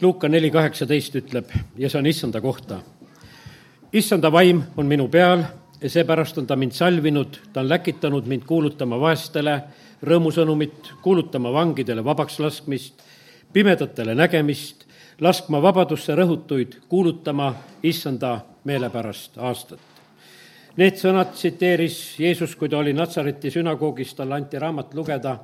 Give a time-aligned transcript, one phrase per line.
[0.00, 2.78] Luuka neli kaheksateist ütleb ja see on issanda kohta.
[3.92, 5.42] issanda vaim on minu peal
[5.80, 9.60] ja seepärast on ta mind salvinud, ta on läkitanud mind kuulutama vaestele
[10.02, 13.02] rõõmusõnumit, kuulutama vangidele vabaks laskmist,
[13.52, 14.86] pimedatele nägemist,
[15.20, 19.80] laskma vabadusse rõhutuid, kuulutama issanda meelepärast aastat.
[20.76, 25.36] Need sõnad tsiteeris Jeesus, kui ta oli Natsareti sünagoogis, talle anti raamat lugeda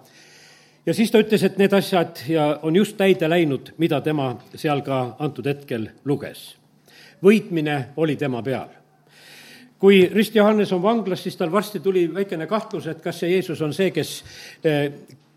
[0.86, 4.84] ja siis ta ütles, et need asjad ja on just täide läinud, mida tema seal
[4.86, 6.56] ka antud hetkel luges.
[7.22, 8.68] võitmine oli tema peal.
[9.78, 13.60] kui Rist Johannes on vanglas, siis tal varsti tuli väikene kahtlus, et kas see Jeesus
[13.62, 14.24] on see, kes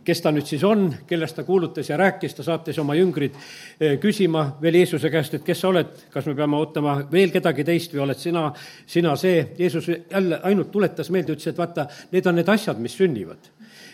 [0.03, 3.35] kes ta nüüd siis on, kellest ta kuulutas ja rääkis, ta saatis oma jüngrid
[3.79, 7.63] eh, küsima veel Jeesuse käest, et kes sa oled, kas me peame ootama veel kedagi
[7.63, 8.47] teist või oled sina,
[8.87, 9.43] sina see.
[9.59, 13.51] Jeesus jälle ainult tuletas meelde, ütles, et vaata, need on need asjad, mis sünnivad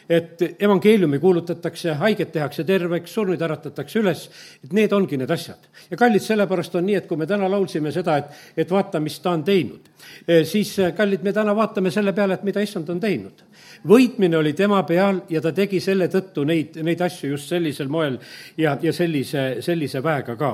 [0.09, 4.27] et evangeeliumi kuulutatakse, haiged tehakse terveks, surnuid äratatakse üles,
[4.63, 5.69] et need ongi need asjad.
[5.89, 9.19] ja kallid, sellepärast on nii, et kui me täna laulsime seda, et, et vaata, mis
[9.19, 9.89] ta on teinud,
[10.27, 13.45] eh, siis eh, kallid, me täna vaatame selle peale, et mida issand on teinud
[13.85, 18.17] võitmine oli tema peal ja ta tegi selle tõttu neid, neid asju just sellisel moel
[18.57, 20.53] ja, ja sellise, sellise väega ka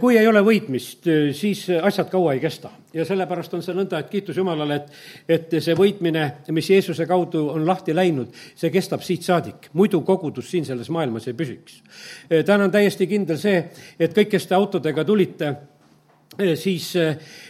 [0.00, 2.70] kui ei ole võitmist, siis asjad kaua ei kesta.
[2.94, 4.90] ja sellepärast on see nõnda, et kiitus Jumalale, et,
[5.28, 9.70] et see võitmine, mis Jeesuse kaudu on lahti läinud, see kestab siit saadik.
[9.72, 11.82] muidu kogudus siin selles maailmas ei püsiks.
[12.28, 13.64] täna on täiesti kindel see,
[13.98, 15.54] et kõik, kes te autodega tulite,
[16.54, 16.92] siis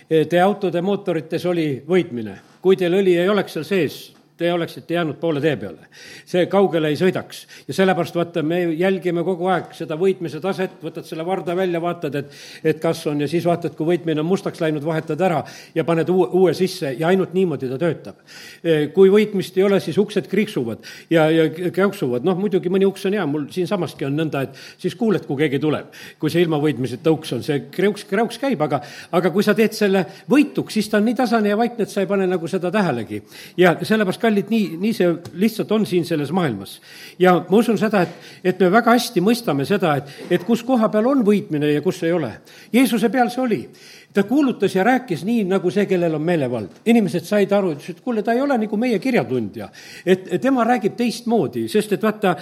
[0.09, 2.39] teie autode mootorites oli võitmine.
[2.63, 5.89] kui teil õli ei oleks seal sees, te oleksite jäänud poole tee peale.
[6.27, 7.45] see kaugele ei sõidaks.
[7.69, 12.15] ja sellepärast vaata, me jälgime kogu aeg seda võitmise taset, võtad selle varda välja, vaatad,
[12.15, 12.33] et,
[12.65, 15.43] et kas on ja siis vaatad, kui võitmine on mustaks läinud, vahetad ära
[15.75, 18.23] ja paned uue, uue sisse ja ainult niimoodi ta töötab.
[18.95, 23.19] kui võitmist ei ole, siis uksed kriiksuvad ja, ja käuksuvad, noh muidugi mõni uks on
[23.19, 25.93] hea, mul siinsamaski on nõnda, et siis kuuled, kui keegi tuleb.
[26.19, 28.81] kui see ilma võitmiseta uks on, see kreuks, kreuks käib, aga,
[29.13, 32.01] aga kui sa teed selle võituks, siis ta on nii tasane ja vaikne, et sa
[32.03, 33.23] ei pane nagu seda tähelegi.
[33.61, 35.11] ja sellepärast kallid, nii, nii see
[35.43, 36.79] lihtsalt on siin selles maailmas.
[37.19, 40.89] ja ma usun seda, et, et me väga hästi mõistame seda, et, et kus koha
[40.93, 42.33] peal on võitmine ja kus ei ole.
[42.73, 43.61] Jeesuse peal see oli
[44.15, 46.69] ta kuulutas ja rääkis nii, nagu see, kellel on meelevald.
[46.87, 49.69] inimesed said aru, ütlesid, et kuule, ta ei ole nagu meie kirjatundja.
[50.07, 52.35] et tema räägib teistmoodi, sest et vaata,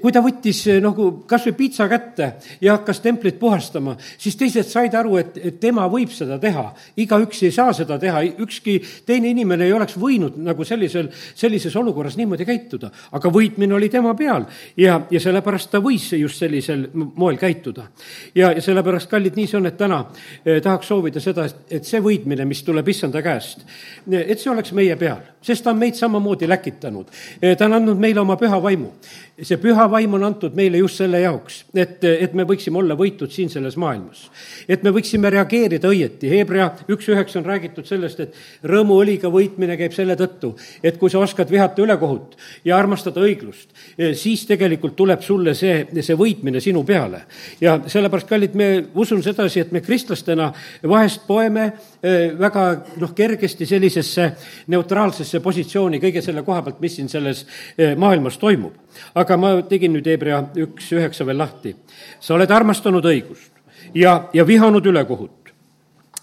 [0.00, 4.94] kui ta võttis nagu kas või piitsa kätte ja hakkas templit puhastama, siis teised said
[4.94, 6.72] aru, et, et tema võib seda teha.
[6.96, 12.16] igaüks ei saa seda teha, ükski teine inimene ei oleks võinud nagu sellisel, sellises olukorras
[12.16, 12.90] niimoodi käituda.
[13.12, 14.46] aga võitmine oli tema peal
[14.76, 17.88] ja, ja sellepärast ta võis just sellisel moel käituda.
[18.34, 20.04] ja, ja sellepärast, kallid, nii see on, et täna
[20.44, 23.66] eh, tahaks soovida soovida seda, et see võitmine, mis tuleb issanda käest,
[24.06, 27.10] et see oleks meie peal, sest ta on meid samamoodi läkitanud.
[27.58, 28.92] ta on andnud meile oma püha vaimu
[29.40, 33.32] see püha vaim on antud meile just selle jaoks, et, et me võiksime olla võitud
[33.32, 34.26] siin selles maailmas.
[34.68, 39.96] et me võiksime reageerida õieti, Hebra üks üheksa on räägitud sellest, et rõõmuõliga võitmine käib
[39.96, 40.52] selle tõttu,
[40.82, 42.36] et kui sa oskad vihata ülekohut
[42.68, 43.72] ja armastada õiglust,
[44.20, 47.24] siis tegelikult tuleb sulle see, see võitmine sinu peale.
[47.60, 50.52] ja sellepärast, kallid, me usun sedasi, et me kristlastena
[50.92, 51.64] vahest poeme
[52.02, 52.66] eh, väga
[53.00, 54.28] noh, kergesti sellisesse
[54.72, 58.82] neutraalsesse positsiooni kõige selle koha pealt, mis siin selles eh, maailmas toimub
[59.14, 61.74] aga ma tegin nüüd Hebra üks üheksa veel lahti.
[62.20, 63.52] sa oled armastanud õigust
[63.94, 65.52] ja, ja vihanud ülekohut.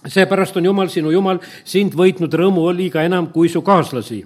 [0.07, 4.25] seepärast on Jumal, sinu Jumal, sind võitnud rõõmuõliga enam kui su kaaslasi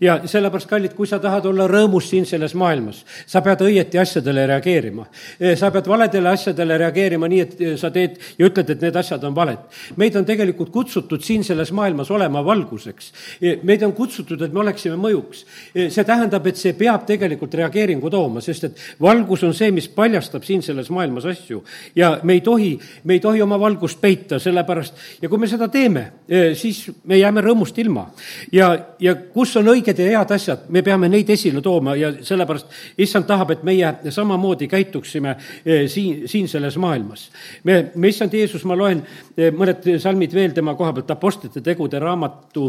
[0.00, 4.46] ja sellepärast, kallid, kui sa tahad olla rõõmus siin selles maailmas, sa pead õieti asjadele
[4.50, 5.06] reageerima.
[5.40, 8.96] Eh, sa pead valedele asjadele reageerima nii, et eh, sa teed ja ütled, et need
[8.96, 9.58] asjad on valed.
[9.96, 13.12] meid on tegelikult kutsutud siin selles maailmas olema valguseks.
[13.40, 15.44] Eh, meid on kutsutud, et me oleksime mõjuks.
[15.74, 20.44] see tähendab, et see peab tegelikult reageeringu tooma, sest et valgus on see, mis paljastab
[20.44, 21.62] siin selles maailmas asju.
[21.96, 25.68] ja me ei tohi, me ei tohi oma valgust peita, sellepärast, ja kui me seda
[25.68, 26.12] teeme,
[26.54, 28.10] siis me jääme rõõmust ilma.
[28.52, 32.98] ja, ja kus on õiged ja head asjad, me peame neid esile tooma ja sellepärast
[33.04, 37.28] issand tahab, et meie samamoodi käituksime eh, siin, siin selles maailmas.
[37.64, 39.02] me, me, issand Jeesus, ma loen
[39.36, 42.66] eh, mõned salmid veel tema koha pealt, Apostlite tegude raamatu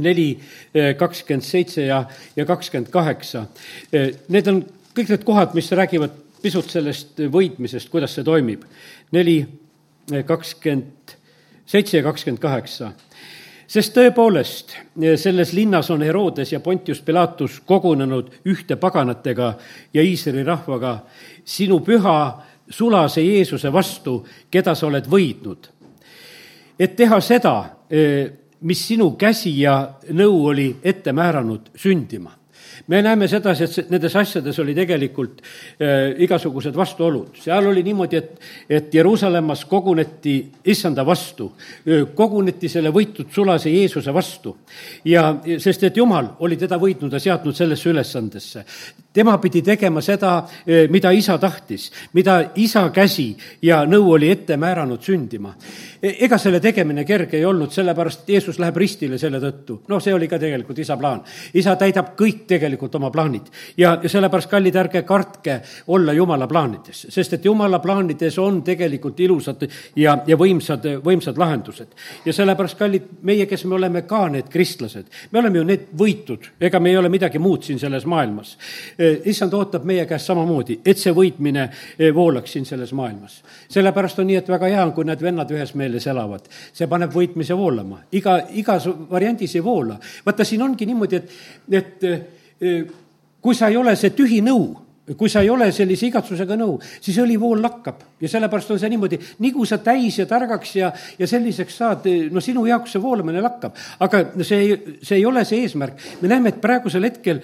[0.00, 0.30] neli,
[0.74, 2.02] eh, kakskümmend seitse ja,
[2.36, 3.46] ja kakskümmend kaheksa.
[3.92, 4.64] Need on
[4.96, 8.64] kõik need kohad, mis räägivad pisut sellest võitmisest, kuidas see toimib.
[9.12, 9.40] neli,
[10.26, 11.16] kakskümmend
[11.66, 12.92] seitse ja kakskümmend kaheksa
[13.66, 14.76] sest tõepoolest,
[15.18, 19.52] selles linnas on Herodes ja Pontius Pilatus kogunenud ühte paganatega
[19.94, 20.98] ja Iisraeli rahvaga
[21.44, 22.18] sinu püha
[22.70, 24.20] sulase Jeesuse vastu,
[24.50, 25.70] keda sa oled võidnud.
[26.78, 27.54] et teha seda,
[28.60, 32.32] mis sinu käsi ja nõu oli ette määranud sündima
[32.86, 37.36] me näeme sedasi, et nendes asjades oli tegelikult äh, igasugused vastuolud.
[37.40, 38.40] seal oli niimoodi, et,
[38.70, 41.52] et Jeruusalemmas koguneti issanda vastu,
[42.14, 44.56] koguneti selle võitud sulase Jeesuse vastu.
[45.04, 48.64] ja sest, et Jumal oli teda võitnud ja seadnud sellesse ülesandesse.
[49.12, 50.46] tema pidi tegema seda,
[50.90, 55.54] mida isa tahtis, mida isa käsi ja nõu oli ette määranud sündima.
[56.02, 59.80] E, ega selle tegemine kerge ei olnud, sellepärast Jeesus läheb ristile selle tõttu.
[59.88, 61.22] noh, see oli ka tegelikult isa plaan.
[61.54, 67.06] isa täidab kõik tegelikult oma plaanid ja, ja sellepärast, kallid, ärge kartke olla jumala plaanides,
[67.10, 71.94] sest et jumala plaanides on tegelikult ilusad ja, ja võimsad, võimsad lahendused.
[72.24, 76.50] ja sellepärast, kallid, meie, kes me oleme ka need kristlased, me oleme ju need võitud,
[76.60, 78.56] ega me ei ole midagi muud siin selles maailmas.
[78.98, 81.68] E, issand ootab meie käest samamoodi, et see võitmine
[81.98, 83.42] e, voolaks siin selles maailmas.
[83.72, 86.48] sellepärast on nii, et väga hea on, kui need vennad ühes meeles elavad.
[86.72, 89.98] see paneb võitmise voolama, iga, igas variandis ei voola.
[90.26, 91.30] vaata, siin ongi niimoodi, et,
[91.70, 92.35] et
[93.40, 94.74] kui sa ei ole see tühi nõu,
[95.14, 99.18] kui sa ei ole sellise igatsusega nõu, siis õlivool lakkab ja sellepärast on see niimoodi,
[99.38, 100.88] nii kui sa täis ja targaks ja,
[101.18, 103.76] ja selliseks saad, no sinu jaoks see voolamine lakkab.
[104.02, 106.00] aga see ei, see ei ole see eesmärk.
[106.20, 107.38] me näeme, et praegusel hetkel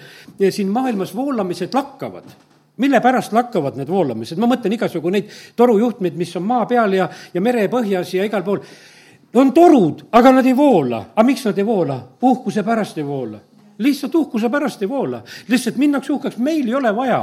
[0.49, 2.35] siin maailmas voolamised lakkavad
[2.83, 7.07] mille pärast lakkavad need voolamised, ma mõtlen igasugu neid torujuhtmeid, mis on maa peal ja,
[7.33, 8.59] ja merepõhjas ja igal pool.
[9.39, 11.05] on torud, aga nad ei voola.
[11.15, 12.01] aga miks nad ei voola?
[12.21, 13.39] uhkuse pärast ei voola
[13.77, 17.21] lihtsalt uhkuse pärast ei voola, lihtsalt minnakse uhkeks, meil ei ole vaja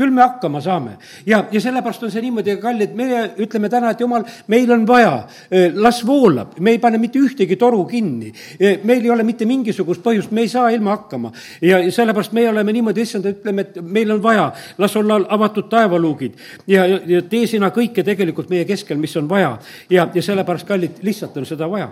[0.00, 0.96] küll me hakkama saame.
[1.26, 5.26] ja, ja sellepärast on see niimoodi, kallid, meie ütleme täna, et jumal, meil on vaja,
[5.76, 8.32] las voolab, me ei pane mitte ühtegi toru kinni.
[8.84, 11.32] meil ei ole mitte mingisugust põhjust, me ei saa ilma hakkama.
[11.62, 16.38] ja, sellepärast meie oleme niimoodi, issand, ütleme, et meil on vaja, las olla avatud taevaluugid
[16.66, 19.52] ja, ja, ja tee sina kõike tegelikult meie keskel, mis on vaja.
[19.90, 21.90] ja, ja sellepärast, kallid, lihtsalt on seda vaja.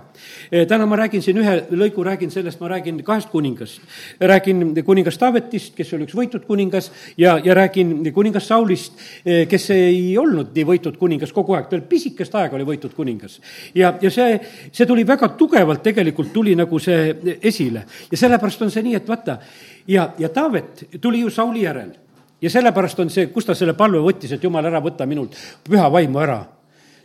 [0.69, 3.81] täna ma räägin siin ühe lõigu, räägin sellest, ma räägin kahest kuningast.
[4.21, 9.71] räägin kuningas Taavetist, kes oli üks võitud kuningas ja, ja räägin kuningas Saulist, eh, kes
[9.75, 13.41] ei olnud nii võitud kuningas kogu aeg, ta oli pisikest aega oli võitud kuningas.
[13.75, 14.41] ja, ja see,
[14.73, 17.85] see tuli väga tugevalt tegelikult, tuli nagu see esile.
[18.11, 19.39] ja sellepärast on see nii, et vaata,
[19.89, 21.91] ja, ja Taavet tuli ju Sauli järel.
[22.43, 25.37] ja sellepärast on see, kus ta selle palve võttis, et jumal, ära võta minult
[25.69, 26.45] püha vaimu ära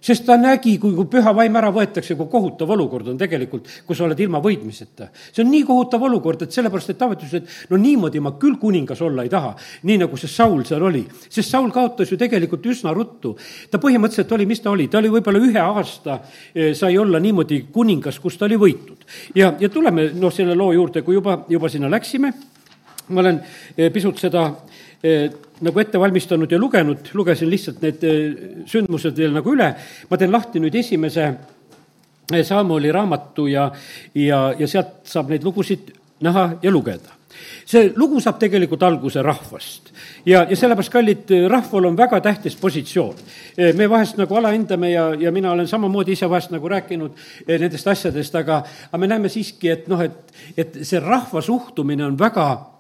[0.04, 3.96] sest ta nägi, kui, kui püha vaim ära võetakse, kui kohutav olukord on tegelikult, kui
[3.96, 5.08] sa oled ilma võitmiseta.
[5.32, 8.58] see on nii kohutav olukord, et sellepärast, et Taavet ütles, et no niimoodi ma küll
[8.60, 9.54] kuningas olla ei taha,
[9.88, 11.06] nii nagu see Saul seal oli.
[11.30, 13.36] sest Saul kaotas ju tegelikult üsna ruttu.
[13.72, 16.20] ta põhimõtteliselt oli, mis ta oli, ta oli võib-olla ühe aasta
[16.54, 19.08] eh, sai olla niimoodi kuningas, kus ta oli võitud.
[19.36, 22.34] ja, ja tuleme noh, selle loo juurde, kui juba, juba sinna läksime,
[23.10, 23.40] ma olen
[23.78, 24.50] eh, pisut seda
[25.04, 25.28] Eh,
[25.63, 28.21] nagu ette valmistanud ja lugenud, lugesin lihtsalt need eh,
[28.69, 29.71] sündmused veel nagu üle,
[30.10, 33.69] ma teen lahti nüüd esimese eh, Samueli raamatu ja,
[34.15, 35.94] ja, ja sealt saab neid lugusid
[36.24, 37.19] näha ja lugeda.
[37.65, 39.89] See lugu saab tegelikult alguse rahvast.
[40.27, 43.16] Ja, ja sellepärast, kallid, rahval on väga tähtis positsioon.
[43.75, 47.18] me vahest nagu alahindame ja, ja mina olen samamoodi ise vahest nagu rääkinud
[47.48, 48.62] nendest asjadest, aga,
[48.92, 52.73] aga me näeme siiski, et noh, et, et see rahva suhtumine on väga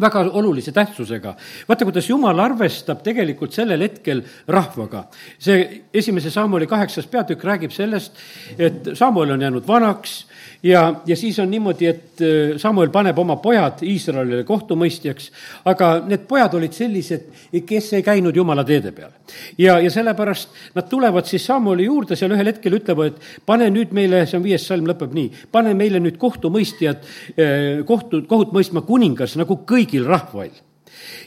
[0.00, 1.34] väga olulise tähtsusega.
[1.68, 5.04] vaata, kuidas Jumal arvestab tegelikult sellel hetkel rahvaga.
[5.38, 8.12] see esimese Samueli kaheksas peatükk räägib sellest,
[8.58, 10.26] et Samuel on jäänud vanaks
[10.62, 15.30] ja, ja siis on niimoodi, et äh, Samuel paneb oma pojad Iisraelile kohtumõistjaks,
[15.70, 17.28] aga need pojad olid sellised,
[17.66, 19.12] kes ei käinud jumala teede peal.
[19.58, 23.94] ja, ja sellepärast nad tulevad siis Samueli juurde, seal ühel hetkel ütlevad, et pane nüüd
[23.96, 28.84] meile, see on viies salm, lõpeb nii, pane meile nüüd kohtumõistjad, äh, kohtu, kohut mõistma
[28.86, 30.52] kuningas nagu kõigil rahvail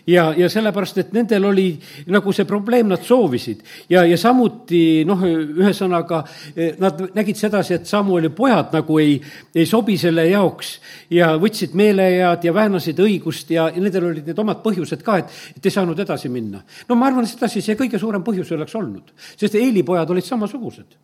[0.07, 1.67] ja, ja sellepärast, et nendel oli
[2.11, 3.63] nagu see probleem, nad soovisid.
[3.89, 6.23] ja, ja samuti noh, ühesõnaga
[6.55, 9.15] eh, nad nägid sedasi, et Samueli pojad nagu ei,
[9.55, 10.73] ei sobi selle jaoks
[11.13, 15.39] ja võtsid meelehead ja väänasid õigust ja, ja nendel olid need omad põhjused ka, et,
[15.57, 16.63] et ei saanud edasi minna.
[16.89, 20.99] no ma arvan, sedasi see kõige suurem põhjus oleks olnud, sest Eeli pojad olid samasugused.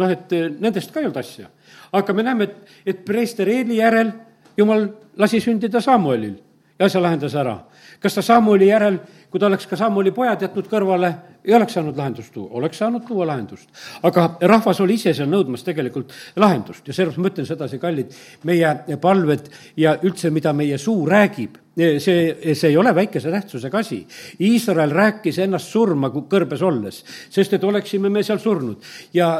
[0.00, 1.50] noh, et eh, nendest ka ei olnud asja.
[1.92, 4.12] aga me näeme, et, et preester Eeli järel
[4.56, 4.88] jumal
[5.18, 6.38] lasi sündida Samuelil
[6.78, 7.58] ja asja lahendas ära
[8.00, 8.98] kas ta Samueli järel,
[9.30, 11.12] kui ta oleks ka Samueli pojad jätnud kõrvale,
[11.44, 13.68] ei oleks saanud lahendust tuua, oleks saanud tuua lahendust.
[14.02, 18.96] aga rahvas oli ise seal nõudmas tegelikult lahendust ja sellepärast ma ütlen sedasi, kallid, meie
[19.00, 24.02] palved ja üldse, mida meie suu räägib, see, see ei ole väikese tähtsusega asi.
[24.40, 29.32] Iisrael rääkis ennast surma kõrbes olles, sest et oleksime me seal surnud ja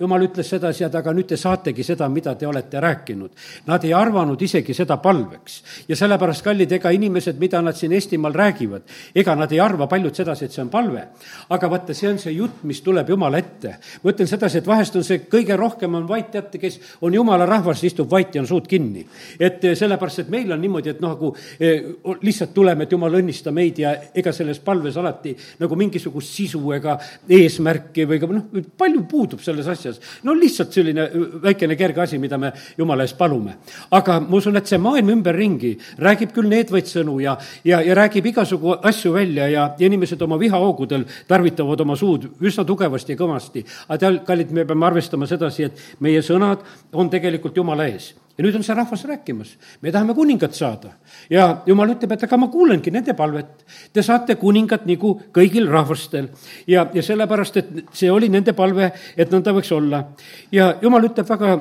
[0.00, 3.36] jumal ütles sedasi, et aga nüüd te saategi seda, mida te olete rääkinud.
[3.66, 5.62] Nad ei arvanud isegi seda palveks.
[5.88, 8.82] ja sellepärast, kallid, ega inimesed, mida nad siin Eestimaal räägivad,
[9.14, 11.06] ega nad ei arva paljud sedasi, et see on palve.
[11.50, 13.76] aga vaata, see on see jutt, mis tuleb Jumala ette.
[14.02, 17.46] ma ütlen sedasi, et vahest on see kõige rohkem on vait, teate, kes on Jumala
[17.46, 19.06] rahvas, istub vait ja on suud kinni.
[19.38, 21.82] et eh, sellepärast, et meil on niimoodi, et noh, nagu eh,
[22.22, 26.96] lihtsalt tuleme, et Jumal õnnista meid ja ega selles palves alati nagu mingisugust sisu ega
[27.28, 29.89] eesmärki või ka noh, palju puudub selles asjas.
[30.22, 31.08] No lihtsalt selline
[31.42, 33.56] väikene kerge asi, mida me Jumala eest palume.
[33.90, 38.30] aga ma usun, et see maailm ümberringi räägib küll needvaid sõnu ja, ja, ja räägib
[38.32, 43.64] igasugu asju välja ja, ja inimesed oma vihahoogudel tarvitavad oma suud üsna tugevasti ja kõvasti.
[43.88, 48.46] aga tead, kallid, me peame arvestama sedasi, et meie sõnad on tegelikult Jumala ees ja
[48.46, 49.50] nüüd on see rahvas rääkimas,
[49.84, 50.94] me tahame kuningat saada.
[51.30, 53.66] ja jumal ütleb, et aga ma kuulengi nende palvet.
[53.92, 56.30] Te saate kuningat nagu kõigil rahvastel
[56.66, 60.06] ja, ja sellepärast, et see oli nende palve, et nõnda võiks olla.
[60.52, 61.58] ja jumal ütleb väga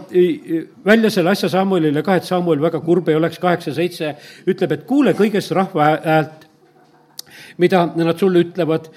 [0.85, 4.15] välja selle asja Samuelile ka, et Samuel väga kurb ei oleks, kaheksa, seitse,
[4.47, 6.47] ütleb, et kuule kõigest rahva häält,
[7.59, 8.87] mida nad sulle ütlevad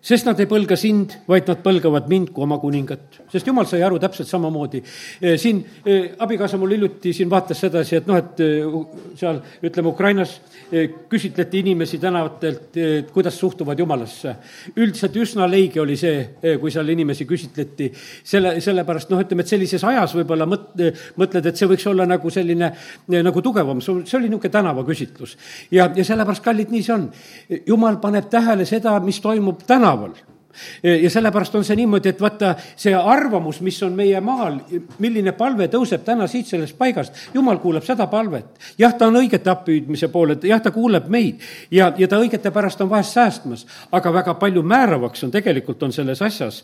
[0.00, 3.20] sest nad ei põlga sind, vaid nad põlgavad mind kui oma kuningat.
[3.30, 4.80] sest jumal sai aru täpselt samamoodi.
[5.20, 8.64] Eh, siin eh, abikaasa mul hiljuti siin vaatas sedasi, et noh, et eh,
[9.20, 10.38] seal ütleme, Ukrainas
[11.10, 12.76] küsitleti inimesi tänavatelt,
[13.12, 14.36] kuidas suhtuvad jumalasse.
[14.76, 17.90] üldiselt üsna leige oli see, kui seal inimesi küsitleti,
[18.24, 20.70] selle, sellepärast noh, ütleme, et sellises ajas võib-olla mõt-,
[21.18, 22.70] mõtled, et see võiks olla nagu selline
[23.10, 25.36] nagu tugevam, see oli niisugune tänavaküsitlus.
[25.74, 27.08] ja, ja sellepärast, kallid, nii see on.
[27.66, 30.12] jumal paneb tähele seda, mis toimub täna تتناول
[30.82, 34.58] ja sellepärast on see niimoodi, et vaata, see arvamus, mis on meie maal,
[34.98, 38.58] milline palve tõuseb täna siit sellest paigast, jumal kuuleb seda palvet.
[38.78, 41.40] jah, ta on õigete appihüüdmise poole, jah, ta kuuleb meid
[41.70, 45.92] ja, ja ta õigete pärast on vahest säästmas, aga väga palju määravaks on tegelikult, on
[45.92, 46.62] selles asjas,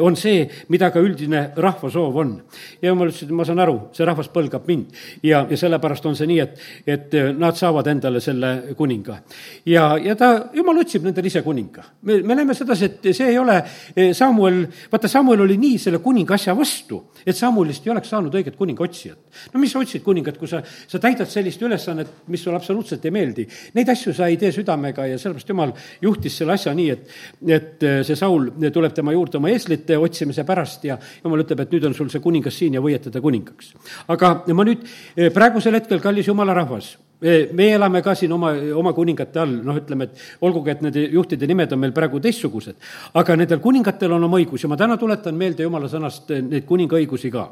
[0.00, 2.36] on see, mida ka üldine rahva soov on.
[2.82, 6.16] ja jumal ütles, et ma saan aru, see rahvas põlgab mind ja, ja sellepärast on
[6.16, 9.20] see nii, et, et nad saavad endale selle kuninga.
[9.66, 11.84] ja, ja ta, jumal otsib nendele ise kuninga.
[12.02, 16.00] me, me näeme sedasi, et see ei ole eh, Samuel, vaata, Samuel oli nii selle
[16.04, 19.18] kuninga asja vastu, et Samuelist ei oleks saanud õiget kuninga otsijat.
[19.52, 23.14] no mis sa otsid kuningat, kui sa, sa täidad sellist ülesannet, mis sulle absoluutselt ei
[23.14, 23.46] meeldi.
[23.76, 27.18] Neid asju sa ei tee südamega ja sellepärast jumal juhtis selle asja nii, et,
[27.58, 31.74] et eh, see Saul tuleb tema juurde oma eeslite otsimise pärast ja jumal ütleb, et
[31.74, 33.74] nüüd on sul see kuningas siin ja võieta ta kuningaks.
[34.14, 38.92] aga ma nüüd eh, praegusel hetkel, kallis jumala rahvas, me elame ka siin oma, oma
[38.94, 42.78] kuningate all, noh, ütleme, et olgugi, et nende juhtide nimed on meil praegu teistsugused,
[43.18, 44.62] aga nendel kuningatel on oma õigus.
[44.64, 47.48] Ja ma täna tuletan meelde jumala sõnast neid kuningaõigusi ka.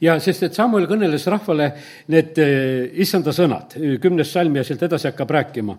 [0.00, 1.70] Ja sest, et Samuel kõneles rahvale
[2.10, 5.76] need eh, issanda sõnad, kümnes salm ja sealt edasi hakkab rääkima.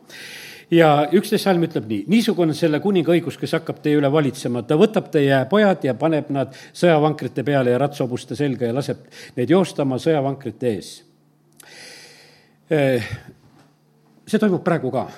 [0.72, 4.78] Ja üksteist salm ütleb nii, niisugune selle kuninga õigus, kes hakkab teie üle valitsema, ta
[4.80, 9.04] võtab teie pojad ja paneb nad sõjavankrite peale ja ratsahobuste selga ja laseb
[9.36, 10.94] neid joostama sõjavankrite ees
[12.72, 15.10] see toimub praegu ka.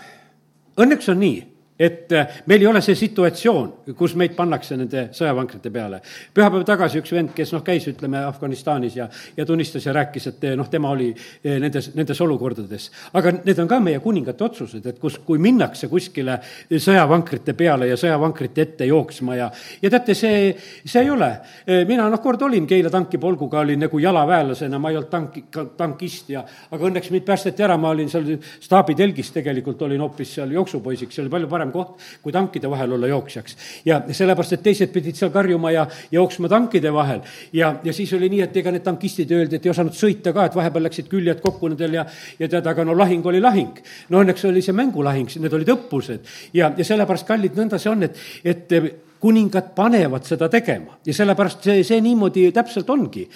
[0.82, 1.42] Õnneks on nii
[1.84, 6.00] et äh, meil ei ole see situatsioon, kus meid pannakse nende sõjavankrite peale.
[6.34, 10.46] pühapäev tagasi üks vend, kes noh, käis, ütleme, Afganistanis ja, ja tunnistas ja rääkis, et
[10.58, 12.90] noh, tema oli äh, nendes, nendes olukordades.
[13.14, 16.40] aga need on ka meie kuningate otsused, et kus, kui minnakse kuskile
[16.72, 19.50] sõjavankrite peale ja sõjavankrite ette jooksma ja,
[19.82, 20.54] ja teate, see,
[20.86, 21.32] see ei ole.
[21.68, 25.46] Äh, mina noh, kord olin Keila tankipolguga, olin nagu jalaväelasena, ma ei olnud tanki,
[25.78, 30.56] tankist ja aga õnneks mind päästeti ära, ma olin seal staabitelgis tegelikult, olin hoopis seal
[30.56, 33.58] jooksupoisiks, see oli palju parem koht, kui tankide vahel olla jooksjaks.
[33.86, 37.22] ja sellepärast, et teised pidid seal karjuma ja jooksma tankide vahel.
[37.54, 40.48] ja, ja siis oli nii, et ega need tankistid öeldi, et ei osanud sõita ka,
[40.50, 42.06] et vahepeal läksid küljed kokku nendel ja,
[42.40, 43.82] ja tead, aga no lahing oli lahing.
[44.10, 48.08] no õnneks oli see mängulahing, need olid õppused ja, ja sellepärast, kallid, nõnda see on,
[48.10, 48.78] et, et
[49.24, 53.28] kuningad panevad seda tegema ja sellepärast see, see niimoodi täpselt ongi.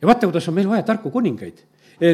[0.00, 1.64] ja vaata, kuidas on meil vaja tarku kuningaid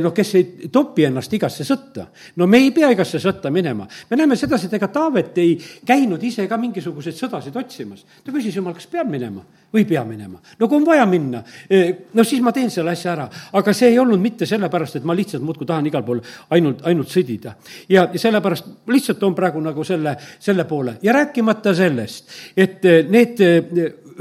[0.02, 2.06] noh, kes ei topi ennast igasse sõtta.
[2.36, 3.86] no me ei pea igasse sõtta minema.
[4.10, 8.04] me näeme sedasi, et ega Taavet ei käinud ise ka mingisuguseid sõdasid otsimas.
[8.24, 10.40] ta küsis jumal, kas peab minema või ei pea minema.
[10.58, 13.28] no kui on vaja minna, eh, no siis ma teen selle asja ära.
[13.52, 17.08] aga see ei olnud mitte sellepärast, et ma lihtsalt muudkui tahan igal pool ainult, ainult
[17.08, 17.54] sõdida.
[17.88, 23.40] ja, sellepärast lihtsalt toon praegu nagu selle, selle poole ja rääkimata sellest, et eh, need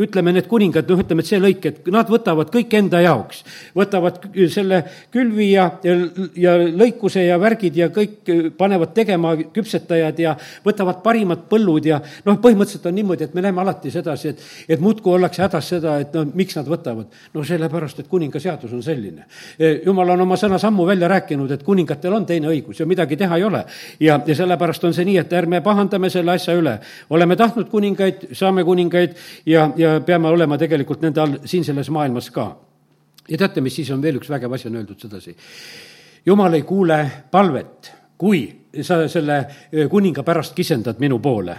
[0.02, 3.44] ütleme, need kuningad, noh, ütleme, et see lõik, et nad võtavad kõik enda jaoks.
[3.76, 4.20] võtavad
[4.52, 4.82] selle
[5.14, 5.70] külvi ja,
[6.38, 10.36] ja, lõikuse ja värgid ja kõik panevad tegema küpsetajad ja
[10.66, 14.44] võtavad parimad põllud ja noh, põhimõtteliselt on niimoodi, et me näeme alati sedasi, et,
[14.76, 17.12] et muudkui ollakse hädas seda, et no miks nad võtavad.
[17.34, 19.26] no sellepärast, et kuninga seadus on selline.
[19.86, 23.38] jumal on oma sõna sammu välja rääkinud, et kuningatel on teine õigus ja midagi teha
[23.38, 23.66] ei ole.
[24.00, 26.80] ja, ja sellepärast on see nii, et ärme pahandame selle asja üle.
[27.10, 31.90] oleme tahtnud kuningaid, saame kuningaid ja, ja ja peame olema tegelikult nende all siin selles
[31.94, 32.48] maailmas ka.
[33.30, 35.36] ja teate, mis siis on veel üks vägev asi on öeldud sedasi?
[36.26, 37.00] jumal ei kuule
[37.32, 38.44] palvet, kui
[38.82, 39.46] sa selle
[39.90, 41.58] kuninga pärast kisendad minu poole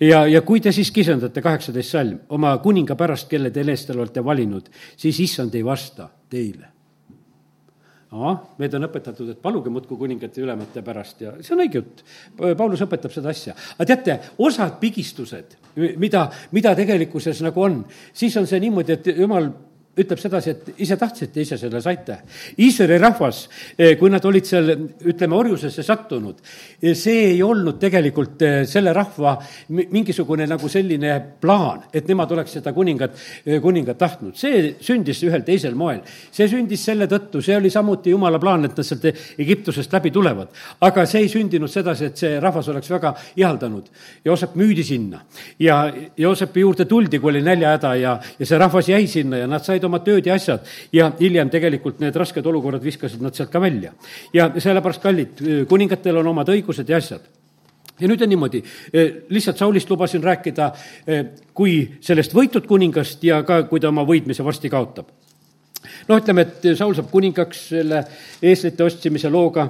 [0.00, 4.24] ja, ja kui te siis kisendate, kaheksateist salm, oma kuninga pärast, kelle te eestel olete
[4.24, 6.74] valinud, siis issand ei vasta teile
[8.14, 12.02] ahah, meid on õpetatud, et paluge muudkui kuningate ülemate pärast ja see on õige jutt.
[12.58, 13.54] Paulus õpetab seda asja.
[13.74, 17.80] aga teate, osad pigistused, mida, mida tegelikkuses nagu on,
[18.12, 19.50] siis on see niimoodi, et jumal
[19.94, 22.16] ütleb sedasi, et ise tahtsite, ise selle saite.
[22.58, 23.44] Iisraeli rahvas,
[23.78, 24.72] eh, kui nad olid seal,
[25.06, 26.40] ütleme, orjusesse sattunud,
[26.82, 29.36] eh, see ei olnud tegelikult eh, selle rahva
[29.68, 33.14] mingisugune nagu selline plaan, et nemad oleks seda kuningat,
[33.62, 34.34] kuningat tahtnud.
[34.36, 36.00] see sündis ühel teisel moel.
[36.30, 39.04] see sündis selle tõttu, see oli samuti jumala plaan, et nad sealt
[39.38, 40.48] Egiptusest läbi tulevad.
[40.80, 43.84] aga see ei sündinud sedasi, et see rahvas oleks väga ihaldanud.
[44.24, 45.22] Joosep müüdi sinna
[45.58, 49.62] ja Joosepi juurde tuldi, kui oli näljahäda ja, ja see rahvas jäi sinna ja nad
[49.64, 53.50] said tegid oma tööd ja asjad ja hiljem tegelikult need rasked olukorrad viskasid nad sealt
[53.50, 53.92] ka välja.
[54.32, 57.22] ja sellepärast, kallid, kuningatel on omad õigused ja asjad
[58.00, 58.62] ja nüüd on niimoodi,
[59.30, 60.72] lihtsalt Saulist lubasin rääkida
[61.54, 65.06] kui sellest võitud kuningast ja ka, kui ta oma võitmise varsti kaotab.
[66.08, 68.04] noh, ütleme, et Saul saab kuningaks selle
[68.42, 69.68] eeslite ostmise looga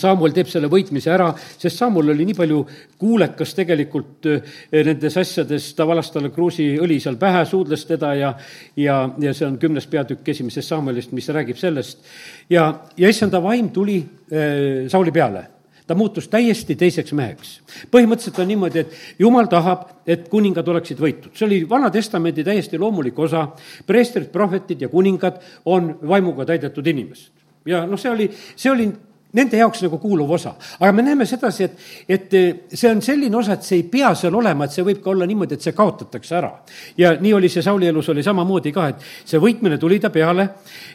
[0.00, 2.60] Samuel teeb selle võitmise ära, sest Samuel oli nii palju
[3.00, 8.34] kuulekas tegelikult eh, nendes asjades, ta valas talle kruusiõli seal pähe, suudles teda ja
[8.76, 12.04] ja, ja see on kümnes peatükk esimesest Samuelist, mis räägib sellest.
[12.50, 15.48] ja, ja issanda vaim tuli äh, Sauli peale
[15.86, 17.60] ta muutus täiesti teiseks meheks.
[17.92, 21.32] põhimõtteliselt on niimoodi, et jumal tahab, et kuningad oleksid võitud.
[21.34, 23.48] see oli Vana Testamendi täiesti loomulik osa.
[23.86, 27.32] preestrid, prohvetid ja kuningad on vaimuga täidetud inimesed.
[27.66, 28.92] ja noh, see oli, see oli
[29.34, 30.54] nende jaoks nagu kuuluv osa.
[30.80, 34.14] aga me näeme sedasi, et, et eh, see on selline osa, et see ei pea
[34.18, 36.52] seal olema, et see võib ka olla niimoodi, et see kaotatakse ära.
[36.98, 40.48] ja nii oli see Sauli elus oli samamoodi ka, et see võitmine tuli ta peale,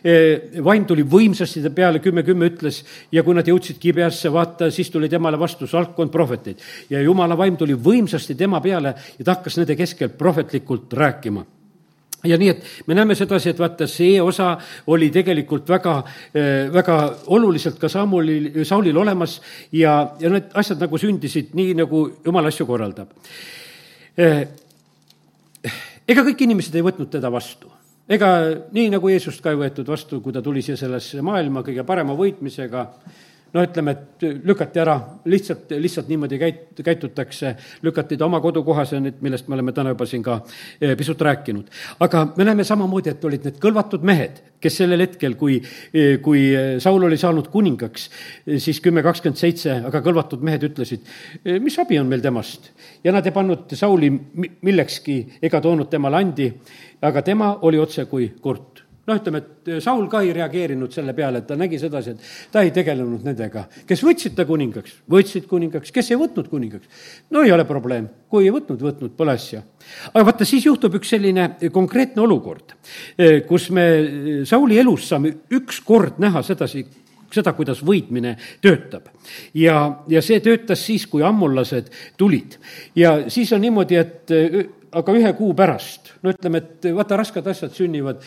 [0.03, 4.71] eh, vaim tuli võimsasti ta peale, kümme kümme ütles, ja kui nad jõudsid Kibeasse, vaata,
[4.71, 6.59] siis tuli temale vastu salkkond prohveteid.
[6.89, 11.58] ja jumala vaim tuli võimsasti tema peale ja ta hakkas nende keskel prohvetlikult rääkima
[12.23, 14.51] ja nii, et me näeme sedasi, et vaata, see osa
[14.87, 15.95] oli tegelikult väga,
[16.33, 16.97] eh, väga
[17.35, 19.39] oluliselt ka Samulil, Saulil olemas
[19.71, 23.13] ja, ja need asjad nagu sündisid nii, nagu jumal asju korraldab.
[24.17, 24.41] Eh,
[26.07, 27.71] ega kõik inimesed ei võtnud teda vastu
[28.09, 28.29] ega
[28.73, 32.15] nii, nagu Jeesust ka ei võetud vastu, kui ta tuli siia sellesse maailma kõige parema
[32.17, 32.87] võitmisega
[33.53, 34.95] no ütleme, et lükati ära,
[35.29, 40.23] lihtsalt, lihtsalt niimoodi käit-, käitutakse, lükati ta oma kodukohas, millest me oleme täna juba siin
[40.25, 40.39] ka
[40.81, 41.69] eh, pisut rääkinud.
[41.99, 45.59] aga me näeme samamoodi, et olid need kõlvatud mehed, kes sellel hetkel, kui,
[45.93, 48.09] eh, kui Saul oli saanud kuningaks,
[48.45, 51.07] eh, siis kümme kakskümmend seitse, aga kõlvatud mehed ütlesid,
[51.59, 52.71] mis abi on meil temast?
[53.03, 54.11] ja nad ei pannud Sauli
[54.61, 56.51] millekski ega toonud temale andi,
[57.01, 61.41] aga tema oli otse kui kurt noh, ütleme, et Saul ka ei reageerinud selle peale,
[61.41, 63.65] et ta nägi sedasi, et ta ei tegelenud nendega.
[63.89, 68.47] kes võtsid ta kuningaks, võtsid kuningaks, kes ei võtnud kuningaks, no ei ole probleem, kui
[68.47, 69.63] ei võtnud, võtnud, pole asja.
[70.13, 72.77] aga vaata, siis juhtub üks selline konkreetne olukord,
[73.49, 73.85] kus me
[74.49, 76.85] Sauli elus saame ükskord näha sedasi,
[77.33, 79.09] seda, kuidas võitmine töötab.
[79.53, 82.57] ja, ja see töötas siis, kui ammullased tulid.
[82.95, 84.37] ja siis on niimoodi, et
[84.91, 88.23] aga ühe kuu pärast, no ütleme, et vaata, rasked asjad sünnivad,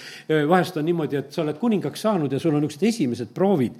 [0.48, 3.79] vahest on niimoodi, et sa oled kuningaks saanud ja sul on niisugused esimesed proovid,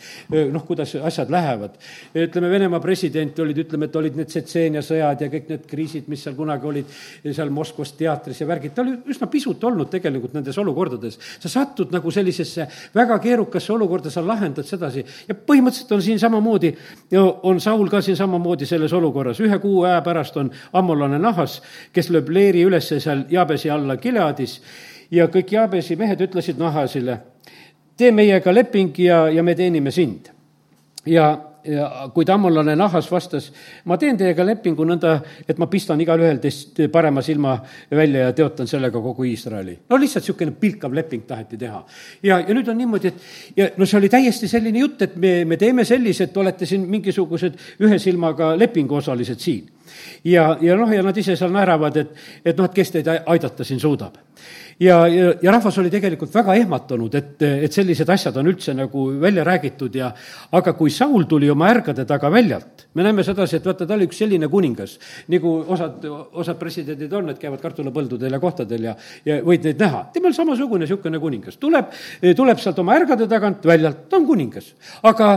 [0.53, 1.77] noh, kuidas asjad lähevad.
[2.15, 6.25] ütleme, Venemaa president olid, ütleme, et olid need Tšetšeenia sõjad ja kõik need kriisid, mis
[6.25, 10.59] seal kunagi olid, seal Moskvas teatris ja värgid, ta oli üsna pisut olnud tegelikult nendes
[10.59, 11.19] olukordades.
[11.41, 16.75] sa satud nagu sellisesse väga keerukasse olukorda, sa lahendad sedasi ja põhimõtteliselt on siin samamoodi,
[17.43, 21.61] on Saul ka siin samamoodi selles olukorras, ühe kuu aja pärast on ammolane nahas,
[21.93, 24.59] kes lööb leeri üle üles seal Jaabesi alla Gileadis
[25.13, 27.19] ja kõik Jaabesi mehed ütlesid Nahasile,
[27.97, 30.31] tee meiega leping ja, ja me teenime sind.
[31.07, 31.27] ja,
[31.67, 33.51] ja kuid ammolane Nahas vastas,
[33.85, 35.17] ma teen teiega lepingu nõnda,
[35.49, 37.57] et ma pistan igalühel teist parema silma
[37.91, 39.79] välja ja teotan sellega kogu Iisraeli.
[39.91, 41.85] no lihtsalt niisugune pilkav leping taheti teha.
[42.23, 45.45] ja, ja nüüd on niimoodi, et ja no see oli täiesti selline jutt, et me,
[45.45, 49.69] me teeme sellise, et olete siin mingisugused ühe silmaga lepinguosalised siin
[50.25, 52.13] ja, ja noh, ja nad ise seal naeravad, et,
[52.45, 54.19] et noh, et kes teid aidata siin suudab.
[54.81, 59.05] ja, ja, ja rahvas oli tegelikult väga ehmatunud, et, et sellised asjad on üldse nagu
[59.21, 60.11] välja räägitud ja
[60.53, 64.09] aga kui Saul tuli oma ärgade taga väljalt, me näeme sedasi, et vaata, ta oli
[64.11, 64.97] üks selline kuningas,
[65.33, 68.97] nagu osad, osad presidendid on, et käivad kartulipõldudel ja kohtadel ja,
[69.29, 70.07] ja võid neid näha.
[70.15, 71.93] temal samasugune niisugune kuningas, tuleb,
[72.37, 74.73] tuleb sealt oma ärgade tagant väljalt, ta on kuningas.
[75.03, 75.37] aga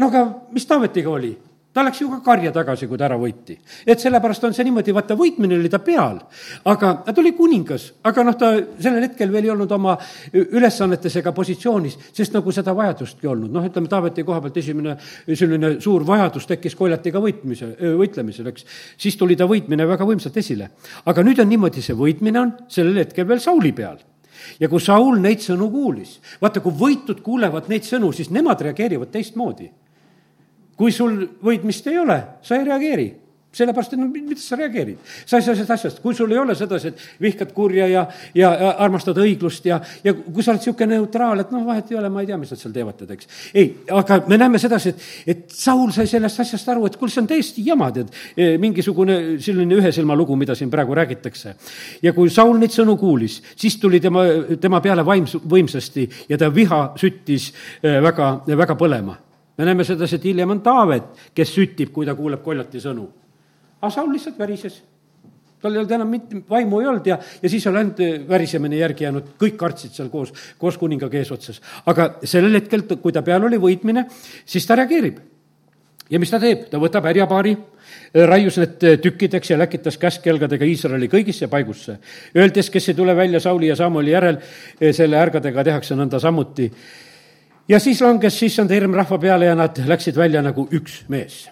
[0.00, 1.34] no aga mis Taavetiga oli?
[1.72, 3.56] Ta läks ju ka karja tagasi, kui ta ära võiti.
[3.86, 6.18] et sellepärast on see niimoodi, vaata, võitmine oli ta peal,
[6.66, 9.96] aga ta oli kuningas, aga noh, ta sellel hetkel veel ei olnud oma
[10.34, 15.72] ülesannetes ega positsioonis, sest nagu seda vajadustki olnud, noh, ütleme, Taaveti koha pealt esimene selline
[15.82, 18.66] suur vajadus tekkis Koljatiga võitmise, võitlemisel, eks.
[18.98, 20.70] siis tuli ta võitmine väga võimsalt esile.
[21.06, 23.98] aga nüüd on niimoodi, see võitmine on sellel hetkel veel Sauli peal
[24.58, 29.12] ja kui Saul neid sõnu kuulis, vaata, kui võitud kuulevad neid sõnu, siis nemad reageerivad
[29.14, 29.70] teistmoodi
[30.80, 33.10] kui sul võitmist ei ole, sa ei reageeri
[33.50, 34.98] sellepärast, et no mida sa reageerid?
[35.26, 38.50] sa ei saa sellest asjast, kui sul ei ole sedasi, et vihkad kurja ja, ja,
[38.54, 42.10] ja armastad õiglust ja, ja kui sa oled niisugune neutraal, et noh, vahet ei ole,
[42.12, 43.30] ma ei tea, mis nad seal teevad, tead, eks.
[43.58, 47.22] ei, aga me näeme sedasi, et, et Saul sai sellest asjast aru, et kuule, see
[47.24, 51.56] on täiesti jama, tead, e, mingisugune selline ühe silma lugu, mida siin praegu räägitakse.
[52.06, 54.22] ja kui Saul neid sõnu kuulis, siis tuli tema,
[54.62, 57.50] tema peale vaims, võimsasti ja ta viha süttis
[57.82, 59.18] e, väga, väga põlema
[59.60, 63.08] me näeme sedasi, et hiljem on Taavet, kes süttib, kui ta kuuleb koljati sõnu.
[63.80, 64.82] aga Saul lihtsalt värises.
[65.60, 69.04] tal ei olnud enam mitte, vaimu ei olnud ja, ja siis oli ainult värisemine järgi
[69.04, 71.60] jäänud, kõik kartsid seal koos, koos kuningaga eesotsas.
[71.86, 74.06] aga sellel hetkel, kui ta peal oli võitmine,
[74.46, 75.18] siis ta reageerib.
[76.10, 77.56] ja mis ta teeb, ta võtab härjapaari,
[78.32, 81.98] raius need tükkideks ja läkitas käskjalgadega Iisraeli kõigisse paigusse.
[82.36, 84.40] Öeldes, kes ei tule välja Sauli ja Samueli järel,
[84.80, 86.72] selle ärgadega tehakse nõnda samuti
[87.70, 91.46] ja siis langes issand hirm rahva peale ja nad läksid välja nagu üks mees.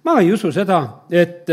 [0.00, 0.78] Ma ei usu seda,
[1.12, 1.50] et,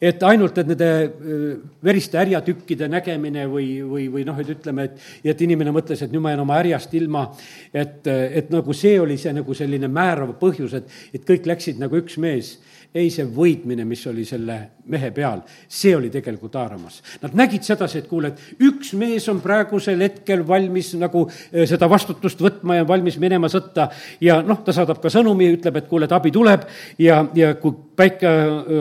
[0.00, 1.42] et ainult, et nende äh,
[1.84, 5.02] veriste härjatükkide nägemine või, või, või noh, et ütleme, et,
[5.34, 7.26] et inimene mõtles, et nüüd ma jään oma härjast ilma,
[7.68, 12.00] et, et nagu see oli see nagu selline määrav põhjus, et, et kõik läksid nagu
[12.00, 12.54] üks mees
[12.94, 14.58] ei, see võitmine, mis oli selle
[14.92, 16.98] mehe peal, see oli tegelikult haaramas.
[17.22, 21.88] Nad nägid sedasi, et kuule, et üks mees on praegusel hetkel valmis nagu eh, seda
[21.90, 23.88] vastutust võtma ja valmis minema sõtta
[24.20, 26.66] ja noh, ta saadab ka sõnumi, ütleb, et kuule, et abi tuleb
[27.00, 28.32] ja, ja kui päike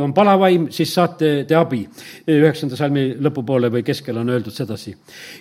[0.02, 1.84] on palavaim, siis saate te abi.
[2.32, 4.96] üheksanda salmi lõpupoole või keskel on öeldud sedasi.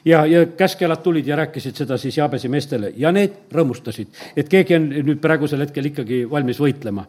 [0.04, 4.76] ja, ja käskelad tulid ja rääkisid seda siis Jaabesi meestele ja need rõõmustasid, et keegi
[4.76, 7.06] on nüüd praegusel hetkel ikkagi valmis võitlema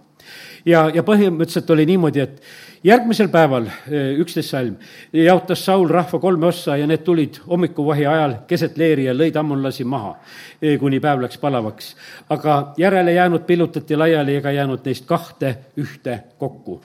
[0.66, 2.42] ja, ja põhimõtteliselt oli niimoodi, et
[2.84, 4.76] järgmisel päeval, eh, üksteist salm,
[5.14, 9.84] jaotas Saul rahva kolme ossa ja need tulid hommikuvahi ajal keset leeri ja lõid ammonlasi
[9.84, 10.16] maha,
[10.62, 11.96] eh, kuni päev läks palavaks.
[12.30, 16.82] aga järele jäänud pillutati laiali ega jäänud neist kahte ühte kokku.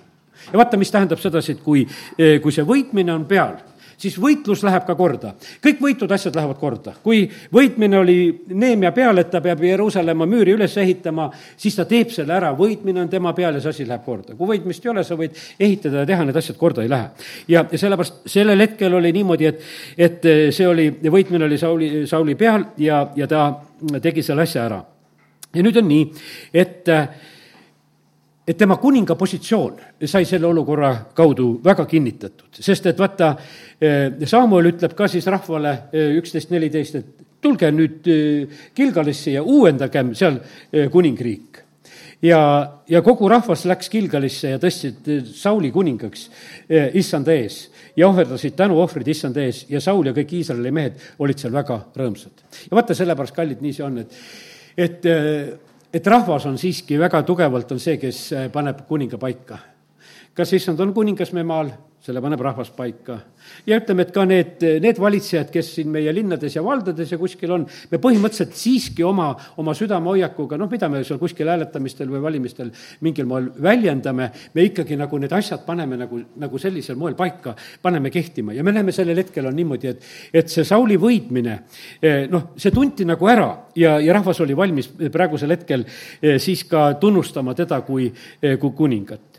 [0.52, 1.86] ja vaata, mis tähendab sedasi, et kui,
[2.18, 3.56] eh, kui see võitmine on peal
[3.98, 5.32] siis võitlus läheb ka korda.
[5.64, 6.92] kõik võitud asjad lähevad korda.
[7.02, 8.16] kui võitmine oli
[8.48, 13.00] Neemia peal, et ta peab Jeruusalemma müüri üles ehitama, siis ta teeb selle ära, võitmine
[13.00, 14.34] on tema peal ja see asi läheb korda.
[14.34, 17.08] kui võitmist ei ole, sa võid ehitada ja teha, need asjad korda ei lähe.
[17.48, 19.62] ja, ja sellepärast sellel hetkel oli niimoodi, et,
[19.98, 23.48] et see oli, võitmine oli Sauli, Sauli peal ja, ja ta
[24.02, 24.82] tegi selle asja ära.
[25.54, 26.04] ja nüüd on nii,
[26.54, 27.08] et äh,
[28.46, 33.34] et tema kuninga positsioon sai selle olukorra kaudu väga kinnitatud, sest et vaata,
[33.80, 39.42] eh, Samuel ütleb ka siis rahvale eh, üksteist neliteist, et tulge nüüd eh, Gilgalisse ja
[39.42, 40.38] uuendagem seal
[40.92, 41.62] kuningriik.
[42.22, 42.40] ja,
[42.88, 46.30] ja kogu rahvas läks Gilgalisse ja tõstsid Sauli kuningaks
[46.94, 51.52] issanda ees ja ohverdasid tänuohvrid issanda ees ja Saul ja kõik Iisraeli mehed olid seal
[51.52, 52.46] väga rõõmsad.
[52.70, 54.18] ja vaata, sellepärast, kallid, nii see on, et,
[54.76, 55.10] et
[55.92, 59.58] et rahvas on siiski väga tugevalt, on see, kes äh, paneb kuninga paika.
[60.36, 61.70] kas issand on kuningas me maal,
[62.06, 63.16] selle paneb rahvas paika.
[63.66, 67.52] Ja ütleme, et ka need, need valitsejad, kes siin meie linnades ja valdades ja kuskil
[67.54, 72.70] on, me põhimõtteliselt siiski oma, oma südamehoiakuga, noh, mida me seal kuskil hääletamistel või valimistel
[73.06, 78.12] mingil moel väljendame, me ikkagi nagu need asjad paneme nagu, nagu sellisel moel paika, paneme
[78.14, 78.54] kehtima.
[78.54, 80.10] Ja me näeme sellel hetkel on niimoodi, et,
[80.42, 81.58] et see Sauli võitmine,
[82.02, 86.66] eh, noh, see tunti nagu ära ja, ja rahvas oli valmis praegusel hetkel eh, siis
[86.70, 88.10] ka tunnustama teda kui,
[88.42, 89.35] eh, kui kuningat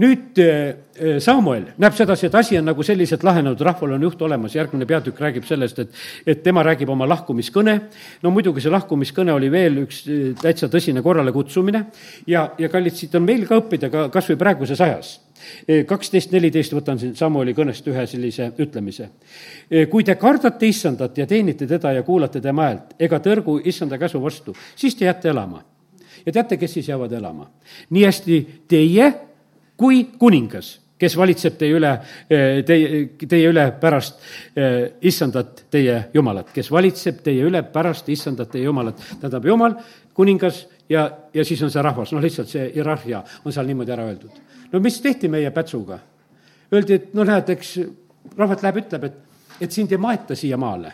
[0.00, 4.22] nüüd eh, eh, Samuel näeb sedasi, et asi on nagu selliselt lahenenud, rahval on juht
[4.22, 7.76] olemas, järgmine peatükk räägib sellest, et, et tema räägib oma lahkumiskõne.
[8.22, 11.84] no muidugi see lahkumiskõne oli veel üks eh, täitsa tõsine korralekutsumine
[12.28, 15.20] ja, ja kallid, siit on meil ka õppida ka kas või praeguses ajas
[15.86, 19.10] kaksteist, neliteist võtan siin Samueli kõnest ühe sellise ütlemise.
[19.92, 24.22] kui te kardate issandat ja teenite teda ja kuulate tema häält ega tõrgu issanda käsu
[24.22, 25.62] vastu, siis te jääte elama.
[26.26, 27.50] ja teate, kes siis jäävad elama?
[27.90, 29.12] nii hästi teie
[29.76, 31.92] kui kuningas, kes valitseb teie üle,
[32.30, 34.20] eh, teie, teie üle pärast
[34.56, 39.00] eh, issandat, teie jumalat, kes valitseb teie üle pärast issandat, teie jumalat.
[39.20, 39.76] tähendab, jumal,
[40.16, 44.08] kuningas ja, ja siis on see rahvas, noh, lihtsalt see hierarhia on seal niimoodi ära
[44.08, 44.42] öeldud.
[44.72, 45.98] no mis tehti meie Pätsuga?
[46.72, 47.76] Öeldi, et no näed, eks
[48.36, 49.18] rahvas läheb, ütleb, et,
[49.60, 50.92] et sind ei maeta siia maale.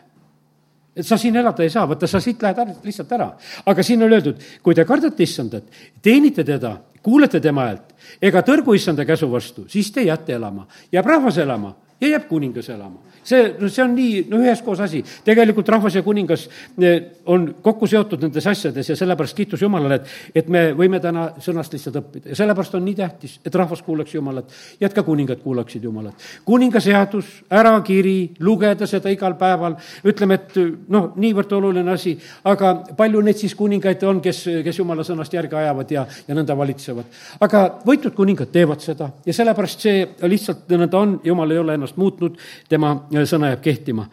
[0.96, 3.31] Et sa siin elada ei saa, vaata, sa siit lähed lihtsalt ära.
[3.66, 5.64] aga siin on öeldud, kui te kardate issandat,
[6.02, 10.66] teenite teda, kuulete tema häält, ega tõrgu issanda käsu vastu, siis te jääte elama.
[10.92, 15.03] jääb rahvas elama ja jääb kuningas elama see, no see on nii, no üheskoos asi.
[15.25, 16.49] tegelikult rahvas ja kuningas
[16.81, 21.29] eh, on kokku seotud nendes asjades ja sellepärast kiitus Jumalale, et, et me võime täna
[21.43, 25.05] sõnast lihtsalt õppida ja sellepärast on nii tähtis, et rahvas kuulaks Jumalat ja et ka
[25.07, 26.27] kuningad kuulaksid Jumalat.
[26.45, 29.77] kuninga seadus, ärakiri, lugeda seda igal päeval,
[30.09, 30.59] ütleme, et
[30.93, 32.17] noh, niivõrd oluline asi,
[32.49, 36.57] aga palju neid siis kuningaid on, kes, kes Jumala sõnast järge ajavad ja, ja nõnda
[36.59, 37.23] valitsevad.
[37.41, 41.97] aga võitud kuningad teevad seda ja sellepärast see lihtsalt nõnda on, Jumal ei ole ennast
[42.01, 42.97] muutnud, tema
[43.29, 44.07] sõna jääb kehtima.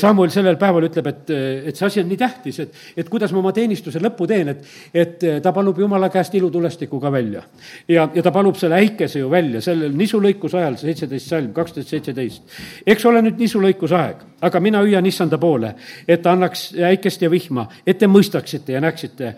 [0.00, 1.32] Samuel sellel päeval ütleb, et,
[1.70, 4.64] et see asi on nii tähtis, et, et kuidas ma oma teenistuse lõppu teen, et,
[4.94, 7.42] et ta palub Jumala käest ilutulestiku ka välja.
[7.88, 12.42] ja, ja ta palub selle äikese ju välja sellel nisulõikuse ajal, seitseteist salm, kaksteist, seitseteist.
[12.86, 15.74] eks ole nüüd nisulõikuse aeg, aga mina hüüan issanda poole,
[16.08, 19.34] et ta annaks äikest ja vihma, et te mõistaksite ja näeksite,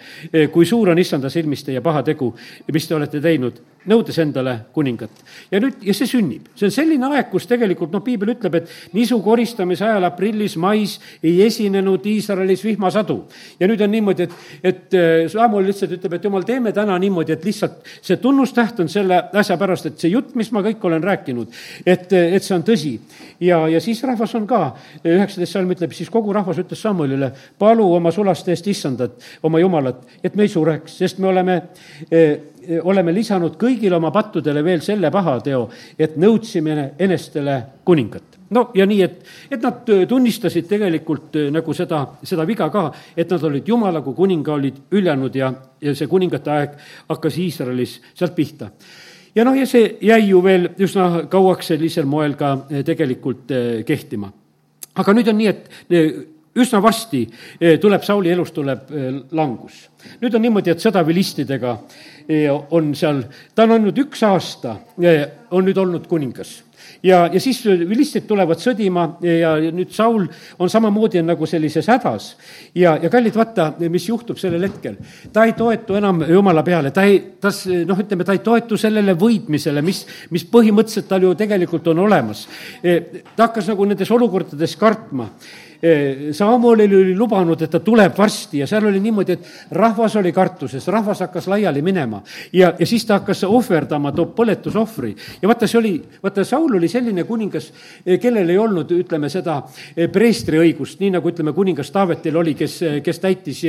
[0.52, 2.32] kui suur on issanda silmis teie paha tegu,
[2.72, 5.10] mis te olete teinud nõudes endale kuningat.
[5.50, 6.48] ja nüüd, ja see sünnib.
[6.54, 11.42] see on selline aeg, kus tegelikult noh, piibel ütleb, et nisu koristamise ajal aprillis-mais ei
[11.46, 13.18] esinenud Iisraelis vihmasadu.
[13.60, 17.34] ja nüüd on niimoodi, et, et äh, Samuel lihtsalt ütleb, et jumal, teeme täna niimoodi,
[17.36, 21.02] et lihtsalt see tunnustäht on selle asja pärast, et see jutt, mis ma kõik olen
[21.02, 22.94] rääkinud, et, et see on tõsi.
[23.40, 24.62] ja, ja siis rahvas on ka,
[25.04, 30.02] üheksateist salm ütleb, siis kogu rahvas ütles Samuelile, palu oma sulaste eest issandat, oma jumalat,
[30.22, 31.60] et me ei sureks, sest me oleme
[32.10, 32.51] eh,
[32.82, 35.62] oleme lisanud kõigile oma pattudele veel selle pahateo,
[35.98, 38.38] et nõudsime enestele kuningat.
[38.50, 43.30] no ja nii, et, et nad tunnistasid tegelikult äh, nagu seda, seda viga ka, et
[43.30, 46.76] nad olid jumala kui kuninga olid hüljanud ja, ja see kuningate aeg
[47.08, 48.70] hakkas Iisraelis sealt pihta
[49.34, 53.52] ja noh, ja see jäi ju veel üsna kauaks sellisel moel ka tegelikult
[53.86, 54.32] kehtima.
[54.94, 57.22] aga nüüd on nii, et üsna varsti
[57.60, 59.88] eh, tuleb Sauli elus tuleb eh, langus.
[60.20, 61.76] nüüd on niimoodi, et sõda vilistidega
[62.26, 63.22] eh, on seal,
[63.54, 64.76] ta on olnud üks aasta,
[65.50, 66.60] on nüüd olnud kuningas
[67.02, 70.26] ja, ja siis vilistid tulevad sõdima ja nüüd Saul
[70.58, 72.28] on samamoodi nagu sellises hädas.
[72.74, 74.96] ja, ja kallid, vaata, mis juhtub sellel hetkel.
[75.32, 77.50] ta ei toetu enam jumala peale, ta ei, ta
[77.86, 82.46] noh, ütleme, ta ei toetu sellele võitmisele, mis, mis põhimõtteliselt tal ju tegelikult on olemas.
[82.82, 85.30] ta hakkas nagu nendes olukordades kartma
[85.82, 90.30] Eh, Samuelile oli lubanud, et ta tuleb varsti ja seal oli niimoodi, et rahvas oli
[90.32, 92.20] kartuses, rahvas hakkas laiali minema.
[92.52, 95.10] ja, ja siis ta hakkas ohverdama, toob põletusohvri.
[95.42, 95.92] ja vaata, see oli,
[96.22, 97.72] vaata, Saul oli selline kuningas,
[98.06, 99.58] eh, kellel ei olnud, ütleme seda,
[99.96, 103.66] eh, preestriõigust, nii nagu ütleme, kuningas Taavetil oli, kes, kes täitis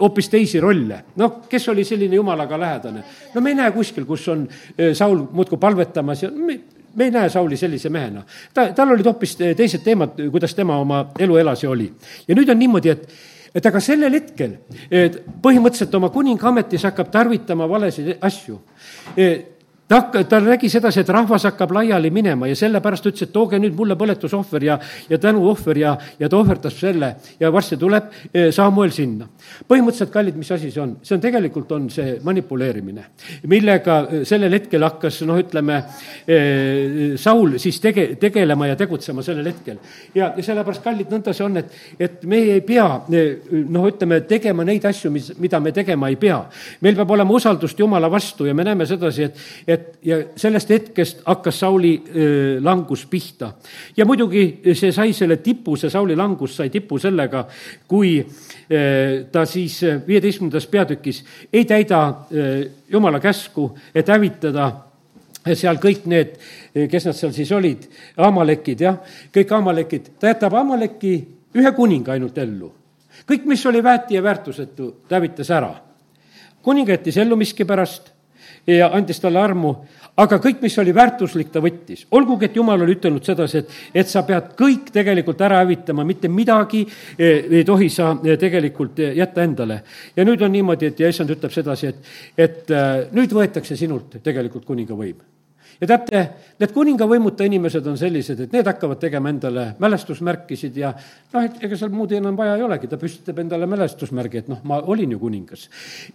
[0.00, 1.04] hoopis teisi rolle.
[1.16, 3.04] noh, kes oli selline jumalaga lähedane.
[3.34, 4.48] no me ei näe kuskil, kus on
[4.94, 6.60] Saul muudkui palvetamas ja me,
[6.94, 8.22] me ei näe Sauli sellise mehena.
[8.54, 11.92] ta, tal olid hoopis teised teemad, kuidas tema oma elu elas ja oli.
[12.28, 13.08] ja nüüd on niimoodi, et
[13.54, 14.56] et aga sellel hetkel
[15.44, 18.60] põhimõtteliselt oma kuningaametis hakkab tarvitama valesid asju
[19.92, 23.58] ta hakka-, ta nägi sedasi, et rahvas hakkab laiali minema ja sellepärast ütles, et tooge
[23.60, 24.78] nüüd mulle põletusohver ja,
[25.10, 29.28] ja tänuohver ja, ja ta ohverdas selle ja varsti tuleb eh, Samuel sinna.
[29.68, 30.94] põhimõtteliselt, kallid, mis asi see on?
[31.04, 33.04] see on tegelikult, on see manipuleerimine,
[33.52, 35.82] millega eh, sellel hetkel hakkas, noh, ütleme,
[36.24, 39.76] eh, Saul siis tege-, tegelema ja tegutsema sellel hetkel.
[40.14, 44.64] ja, ja sellepärast, kallid, nõnda see on, et, et me ei pea, noh, ütleme, tegema
[44.64, 46.40] neid asju, mis, mida me tegema ei pea.
[46.80, 50.70] meil peab olema usaldust Jumala vastu ja me näeme sedasi, et, et et ja sellest
[50.70, 51.92] hetkest hakkas Sauli
[52.60, 53.52] langus pihta.
[53.96, 57.44] ja muidugi see sai selle tipu, see Sauli langus sai tipu sellega,
[57.88, 58.20] kui
[59.32, 62.02] ta siis viieteistkümnendas peatükis ei täida
[62.88, 64.70] jumala käsku, et hävitada
[65.50, 66.36] seal kõik need,
[66.90, 67.86] kes nad seal siis olid,
[68.22, 68.98] Amalekid, jah,
[69.34, 71.14] kõik Amalekid, ta jätab Amaleki
[71.58, 72.72] ühe kuninga ainult ellu.
[73.28, 75.74] kõik, mis oli väeti ja väärtusetu, ta hävitas ära.
[76.62, 78.12] kuning jättis ellu miskipärast
[78.66, 79.72] ja andis talle armu,
[80.22, 82.06] aga kõik, mis oli väärtuslik, ta võttis.
[82.10, 86.28] olgugi, et jumal oli ütelnud sedasi, et, et sa pead kõik tegelikult ära hävitama, mitte
[86.28, 89.82] midagi eh, ei tohi sa eh, tegelikult eh, jätta endale.
[90.16, 92.74] ja nüüd on niimoodi, et ja issand ütleb sedasi, et, et
[93.12, 95.31] nüüd võetakse sinult tegelikult kuninga võim
[95.82, 96.20] ja teate,
[96.62, 101.78] need kuningavõimuta inimesed on sellised, et need hakkavad tegema endale mälestusmärkisid ja noh, et ega
[101.78, 105.18] seal muud enam vaja ei olegi, ta püstitab endale mälestusmärgi, et noh, ma olin ju
[105.18, 105.66] kuningas.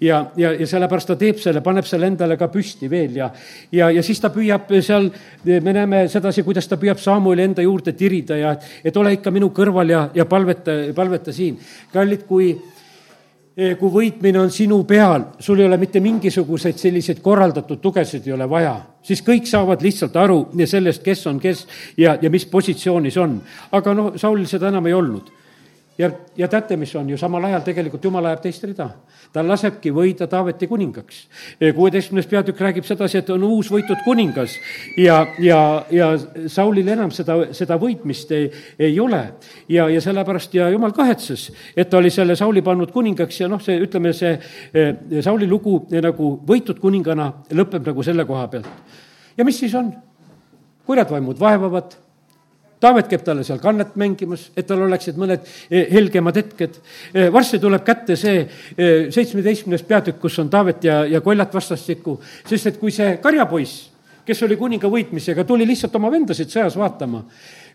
[0.01, 3.29] ja, ja, ja sellepärast ta teeb selle, paneb selle endale ka püsti veel ja,
[3.71, 5.11] ja, ja siis ta püüab seal,
[5.43, 9.51] me näeme sedasi, kuidas ta püüab Samueli enda juurde tirida ja et ole ikka minu
[9.51, 11.59] kõrval ja, ja palveta, palveta siin.
[11.91, 12.53] kallid, kui
[13.57, 18.45] kui võitmine on sinu peal, sul ei ole mitte mingisuguseid selliseid korraldatud tugesid ei ole
[18.49, 21.65] vaja, siis kõik saavad lihtsalt aru sellest, kes on kes
[21.97, 23.39] ja, ja mis positsioonis on.
[23.71, 25.33] aga noh, Saulil seda enam ei olnud
[25.97, 28.89] ja, ja teate, mis on ju samal ajal tegelikult jumal ajab teist rida.
[29.33, 31.27] ta lasebki võida Taaveti kuningaks.
[31.75, 34.55] kuueteistkümnes peatükk räägib sedasi, et on uus võitud kuningas
[34.97, 35.59] ja, ja,
[35.91, 36.11] ja
[36.47, 39.23] Saulil enam seda, seda võitmist ei, ei ole.
[39.69, 43.61] ja, ja sellepärast ja jumal kahetses, et ta oli selle Sauli pannud kuningaks ja noh,
[43.63, 44.37] see, ütleme, see
[44.73, 48.69] eh, Sauli lugu eh, nagu võitud kuningana lõpeb nagu selle koha pealt.
[49.37, 49.93] ja mis siis on?
[50.87, 51.97] kurjad vaimud vaevavad
[52.79, 56.75] Taavet käib talle seal kannet mängimas, et tal oleksid mõned eh, helgemad hetked.
[57.13, 62.19] Eh, varsti tuleb kätte see eh, seitsmeteistkümnes peatükk, kus on Taavet ja, ja koljat vastastikku,
[62.45, 63.87] sest et kui see karjapoiss,
[64.27, 67.23] kes oli kuninga võitmisega, tuli lihtsalt oma vendasid sõjas vaatama,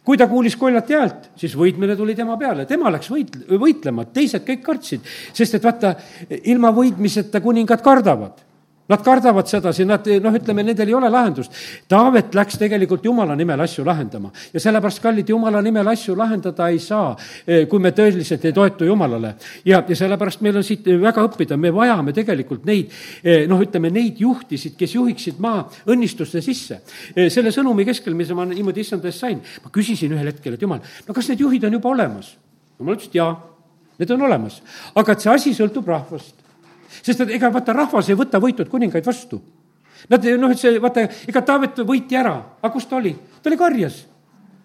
[0.07, 4.47] kui ta kuulis koljati häält, siis võitmine tuli tema peale, tema läks võit-, võitlema, teised
[4.47, 5.97] kõik kartsid, sest et vaata,
[6.45, 8.52] ilma võitmiseta kuningad kardavad
[8.89, 11.55] Nad kardavad sedasi, nad noh, ütleme, nendel ei ole lahendust.
[11.89, 16.81] Taavet läks tegelikult Jumala nimel asju lahendama ja sellepärast, kallid, Jumala nimel asju lahendada ei
[16.83, 17.13] saa,
[17.47, 19.35] eh, kui me tõeliselt ei toetu Jumalale.
[19.65, 22.91] ja, ja sellepärast meil on siit väga õppida, me vajame tegelikult neid
[23.23, 26.83] eh, noh, ütleme neid juhtisid, kes juhiksid maa õnnistuste sisse.
[27.15, 30.63] Eh, selle sõnumi keskel, mis ma niimoodi issand eest sain, ma küsisin ühel hetkel, et
[30.63, 32.35] jumal, no kas need juhid on juba olemas?
[32.81, 33.33] jumal ütles, et jaa,
[34.01, 34.59] need on olemas,
[34.99, 36.42] aga et see asi sõltub rahvast
[37.01, 39.41] sest et ega vaata, rahvas ei võta võitud kuningaid vastu.
[40.11, 43.15] Nad noh, et see, vaata, ega Taavet võiti ära, aga kus ta oli?
[43.43, 44.05] ta oli karjas.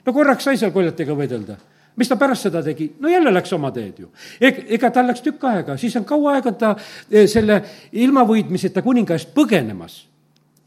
[0.06, 1.58] no korraks sai seal koljatega võidelda
[1.98, 2.92] mis ta pärast seda tegi?
[3.00, 4.12] no jälle läks oma teed ju.
[4.42, 6.76] ega tal läks tükk aega, siis on kaua aega ta
[7.12, 7.62] eh, selle
[7.92, 10.06] ilmavõitmiseta kuninga eest põgenemas.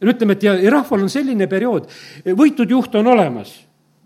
[0.02, 1.88] ütleme, et ja, ja rahval on selline periood,
[2.24, 3.52] võitud juht on olemas.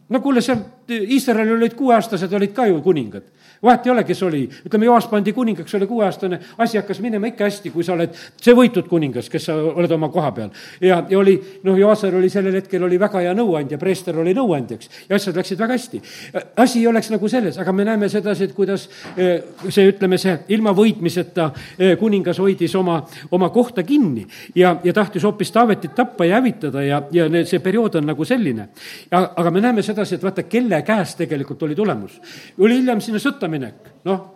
[0.09, 3.31] No kuule, seal Iisraelil olid kuueaastased, olid ka ju kuningad
[3.65, 7.47] vahet ei ole, kes oli, ütleme, Joas pandi kuningaks, oli kuueaastane, asi hakkas minema ikka
[7.49, 10.51] hästi, kui sa oled see võitud kuningas, kes sa oled oma koha peal.
[10.81, 14.91] ja, ja oli, noh, Joasar oli sellel hetkel oli väga hea nõuandja, preester oli nõuandjaks
[15.09, 16.03] ja asjad läksid väga hästi.
[16.57, 20.37] asi ei oleks nagu selles, aga me näeme sedasi, et kuidas eh, see, ütleme, see
[20.57, 26.25] ilma võitmiseta eh, kuningas hoidis oma, oma kohta kinni ja, ja tahtis hoopis Taavetit tappa
[26.27, 28.69] ja hävitada ja, ja see periood on nagu selline.
[29.11, 32.21] aga me näeme sedasi, et vaata, kelle käes tegelikult oli tulemus.
[32.59, 34.31] oli hiljem sinna sõtta minek, noh,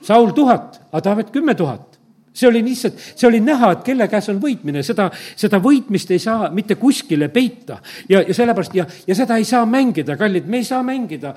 [0.00, 2.00] Saul tuhat, aga Taavet kümme tuhat
[2.32, 6.22] see oli lihtsalt, see oli näha, et kelle käes on võitmine, seda, seda võitmist ei
[6.22, 7.80] saa mitte kuskile peita.
[8.08, 11.34] ja, ja sellepärast ja, ja seda ei saa mängida, kallid, me ei saa mängida.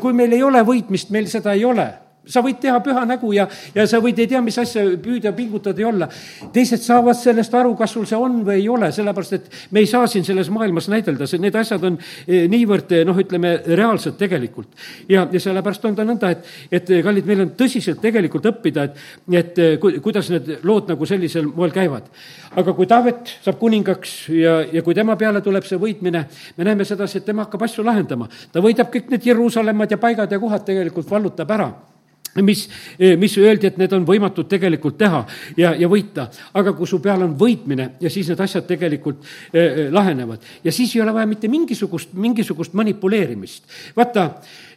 [0.00, 1.88] kui meil ei ole võitmist, meil seda ei ole
[2.26, 5.80] sa võid teha püha nägu ja, ja sa võid ei tea, mis asja püüda pingutada
[5.80, 6.08] ja olla.
[6.52, 9.90] teised saavad sellest aru, kas sul see on või ei ole, sellepärast et me ei
[9.90, 14.16] saa siin selles maailmas näidelda, see, need asjad on eh, niivõrd eh, noh, ütleme reaalsed
[14.20, 14.72] tegelikult.
[15.08, 19.06] ja, ja sellepärast on ta nõnda, et, et kallid, meil on tõsiselt tegelikult õppida, et,
[19.42, 22.08] et eh, ku, kuidas need lood nagu sellisel moel käivad.
[22.56, 26.24] aga kui Taavet saab kuningaks ja, ja kui tema peale tuleb see võitmine,
[26.56, 28.28] me näeme sedasi, et tema hakkab asju lahendama.
[28.52, 31.72] ta võidab kõik need Jeruusalemmad ja paigad ja kohad tegelikult vallutab ära
[32.42, 32.68] mis,
[32.98, 35.24] eh, mis öeldi, et need on võimatud tegelikult teha
[35.56, 36.28] ja, ja võita.
[36.54, 40.72] aga kui su peal on võitmine ja siis need asjad tegelikult eh, eh, lahenevad ja
[40.72, 43.64] siis ei ole vaja mitte mingisugust, mingisugust manipuleerimist.
[43.96, 44.30] vaata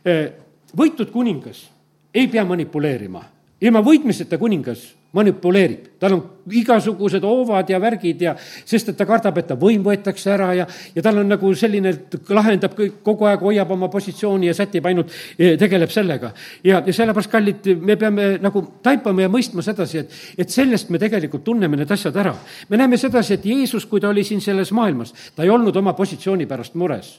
[0.05, 0.29] eh,,
[0.77, 1.67] võitud kuningas
[2.13, 3.21] ei pea manipuleerima,
[3.61, 4.83] ilma võitmiseta kuningas
[5.17, 6.21] manipuleerib, tal on
[6.53, 10.65] igasugused hoovad ja värgid ja sest et ta kardab, et ta võim võetakse ära ja,
[10.93, 14.85] ja tal on nagu selline, et lahendab kõik, kogu aeg hoiab oma positsiooni ja sätib
[14.89, 16.33] ainult, eh, tegeleb sellega.
[16.63, 21.01] ja, ja sellepärast, kallid, me peame nagu taipama ja mõistma sedasi, et, et sellest me
[21.01, 22.35] tegelikult tunneme need asjad ära.
[22.69, 25.95] me näeme sedasi, et Jeesus, kui ta oli siin selles maailmas, ta ei olnud oma
[25.97, 27.15] positsiooni pärast mures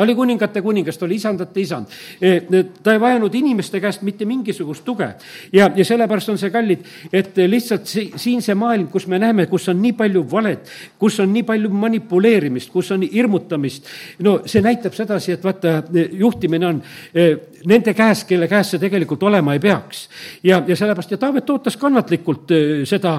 [0.00, 1.86] ta oli kuningate kuningas, ta oli isandate isand.
[2.24, 5.08] E, ta ei vajanud inimeste käest mitte mingisugust tuge.
[5.52, 9.44] ja, ja sellepärast on see kallid, et lihtsalt si-, siin see maailm, kus me näeme,
[9.46, 13.90] kus on nii palju valet, kus on nii palju manipuleerimist, kus on hirmutamist,
[14.24, 16.80] no see näitab sedasi, et vaata, juhtimine on
[17.12, 17.28] e,
[17.68, 20.06] nende käes, kelle käes see tegelikult olema ei peaks.
[20.42, 23.18] ja, ja sellepärast ja Taavet ootas kannatlikult e, seda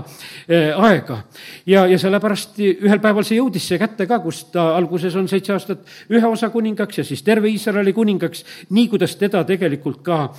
[0.82, 1.22] aega.
[1.66, 5.54] ja, ja sellepärast ühel päeval see jõudis see kätte ka, kus ta alguses on seitse
[5.54, 10.34] aastat ühe osa kuningaks ja siis terve Iisraeli kuningaks, nii kuidas teda tegelikult ka,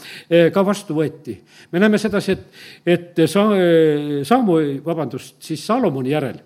[0.52, 1.36] ka vastu võeti.
[1.72, 2.46] me näeme sedasi, et,
[2.86, 3.50] et sa-,
[4.24, 6.40] Saamu, vabandust, siis Salomoni järel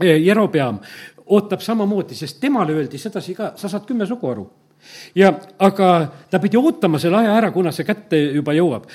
[0.00, 0.78] Jerobeam
[1.26, 4.48] ootab samamoodi, sest temale öeldi sedasi ka, sa saad kümme sugu aru
[5.14, 8.88] ja aga ta pidi ootama selle aja ära, kuna see kätte juba jõuab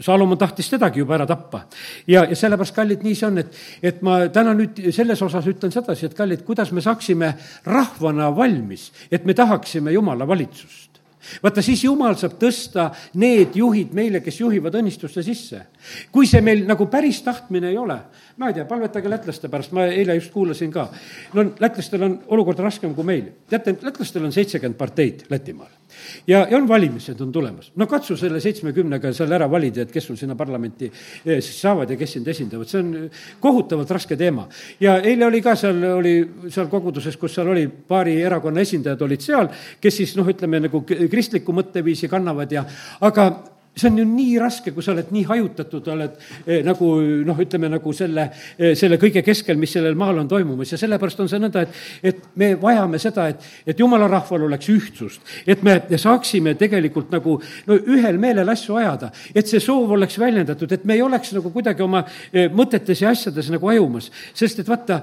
[0.00, 1.64] Salomon tahtis tedagi juba ära tappa.
[2.06, 5.72] ja, ja sellepärast, kallid, nii see on, et, et ma täna nüüd selles osas ütlen
[5.72, 7.34] sedasi, et kallid, kuidas me saaksime
[7.66, 10.94] rahvana valmis, et me tahaksime Jumala valitsust
[11.42, 12.88] vaata, siis jumal saab tõsta
[13.20, 15.60] need juhid meile, kes juhivad õnnistuste sisse.
[16.12, 17.98] kui see meil nagu päris tahtmine ei ole,
[18.36, 20.88] ma ei tea, palvetage lätlaste pärast, ma eile just kuulasin ka.
[21.34, 23.30] no lätlastel on olukord raskem kui meil.
[23.48, 25.72] teate, lätlastel on seitsekümmend parteid Lätimaal
[26.26, 27.70] ja, ja on valimised on tulemas.
[27.76, 31.90] no katsu selle seitsmekümnega seal ära valida, et kes sul sinna parlamenti eh, siis saavad
[31.90, 32.92] ja kes sind esindavad, see on
[33.40, 34.48] kohutavalt raske teema.
[34.80, 36.14] ja eile oli ka seal, oli
[36.48, 40.84] seal koguduses, kus seal oli paari erakonna esindajad olid seal, kes siis noh, ütleme nagu
[40.84, 42.64] kristlikku mõtteviisi kannavad ja,
[43.00, 43.28] aga
[43.76, 46.90] see on ju nii raske, kui sa oled nii hajutatud, oled eh, nagu
[47.26, 50.72] noh, ütleme nagu selle eh,, selle kõige keskel, mis sellel maal on toimumas.
[50.74, 54.70] Ja sellepärast on see nõnda, et, et me vajame seda, et, et jumala rahval oleks
[54.70, 60.18] ühtsust, et me saaksime tegelikult nagu no ühel meelel asju ajada, et see soov oleks
[60.22, 64.62] väljendatud, et me ei oleks nagu kuidagi oma eh, mõtetes ja asjades nagu ajumas, sest
[64.62, 65.02] et vaata,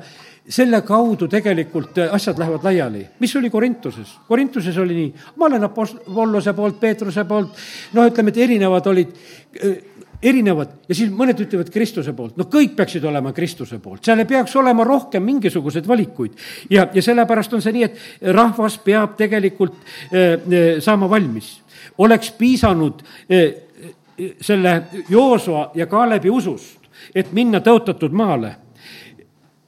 [0.49, 3.07] selle kaudu tegelikult äh, asjad lähevad laiali.
[3.19, 4.17] mis oli Korintuses?
[4.27, 7.57] Korintuses oli nii, ma olen Apollose poolt, Peetruse poolt,
[7.93, 9.13] noh, ütleme, et erinevad olid,
[9.63, 9.75] äh,
[10.21, 14.29] erinevad ja siis mõned ütlevad Kristuse poolt, no kõik peaksid olema Kristuse poolt, seal ei
[14.29, 16.37] peaks olema rohkem mingisuguseid valikuid.
[16.69, 19.77] ja, ja sellepärast on see nii, et rahvas peab tegelikult
[20.11, 21.61] eh, saama valmis.
[21.97, 23.53] oleks piisanud eh,
[24.41, 26.77] selle Joosua ja Kaalebi usust,
[27.15, 28.55] et minna tõotatud maale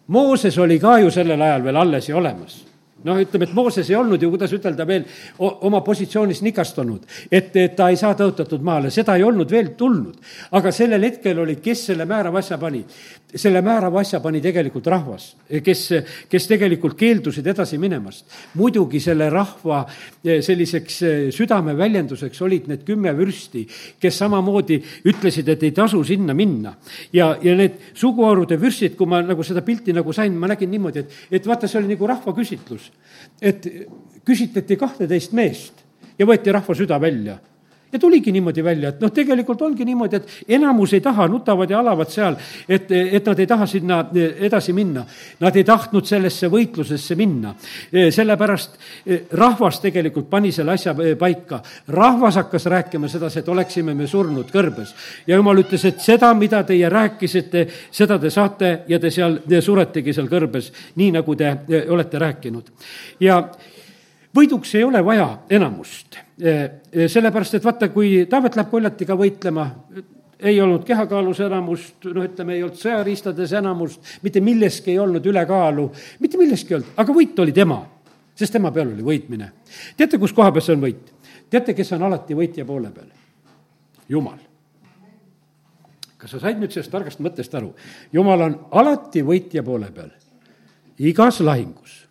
[0.07, 2.61] Mooses oli ka ju sellel ajal veel alles ja olemas
[3.03, 5.05] noh, ütleme, et Mooses ei olnud ju, kuidas ütelda, veel
[5.39, 10.15] oma positsioonis nikastunud, et, et ta ei saa tõotatud maale, seda ei olnud veel tulnud.
[10.55, 12.83] aga sellel hetkel oli, kes selle määrava asja pani?
[13.35, 15.29] Selle määrava asja pani tegelikult rahvas,
[15.63, 15.83] kes,
[16.29, 18.25] kes tegelikult keeldusid edasi minemast.
[18.55, 19.83] muidugi selle rahva
[20.23, 23.65] eh, selliseks eh, südameväljenduseks olid need kümme vürsti,
[23.99, 24.79] kes samamoodi
[25.09, 26.75] ütlesid, et ei tasu sinna minna.
[27.13, 30.99] ja, ja need suguharude vürstid, kui ma nagu seda pilti nagu sain, ma nägin niimoodi,
[30.99, 32.91] et, et vaata, see oli nagu rahvaküsitlus
[33.41, 33.67] et
[34.25, 35.83] küsitleti kahteteist meest
[36.19, 37.37] ja võeti rahva süda välja
[37.93, 41.79] ja tuligi niimoodi välja, et noh, tegelikult ongi niimoodi, et enamus ei taha, nutavad ja
[41.79, 42.35] alavad seal,
[42.67, 45.05] et, et nad ei taha sinna edasi minna.
[45.39, 47.53] Nad ei tahtnud sellesse võitlusesse minna.
[47.91, 48.79] sellepärast
[49.37, 51.61] rahvas tegelikult pani selle asja paika.
[51.87, 54.93] rahvas hakkas rääkima sedasi, et oleksime me surnud kõrbes.
[55.27, 59.61] ja jumal ütles, et seda, mida teie rääkisite, seda te saate ja te seal te
[59.61, 61.57] suretegi seal kõrbes, nii nagu te
[61.89, 62.71] olete rääkinud.
[63.19, 63.43] ja
[64.35, 66.53] võiduks ei ole vaja enamust, e,
[66.91, 69.67] e, sellepärast et vaata, kui Taavet läheb koljatiga võitlema,
[70.43, 75.87] ei olnud kehakaalus enamust, noh, ütleme, ei olnud sõjariistades enamust, mitte milleski ei olnud ülekaalu,
[76.23, 77.79] mitte milleski ei olnud, aga võit oli tema,
[78.35, 79.51] sest tema peal oli võitmine.
[79.97, 81.13] teate, kus koha peal see on võit?
[81.53, 83.11] teate, kes on alati võitja poole peal?
[84.09, 84.41] jumal.
[86.17, 87.73] kas sa said nüüd sellest targast mõttest aru?
[88.11, 90.11] jumal on alati võitja poole peal,
[90.99, 92.02] igas lahingus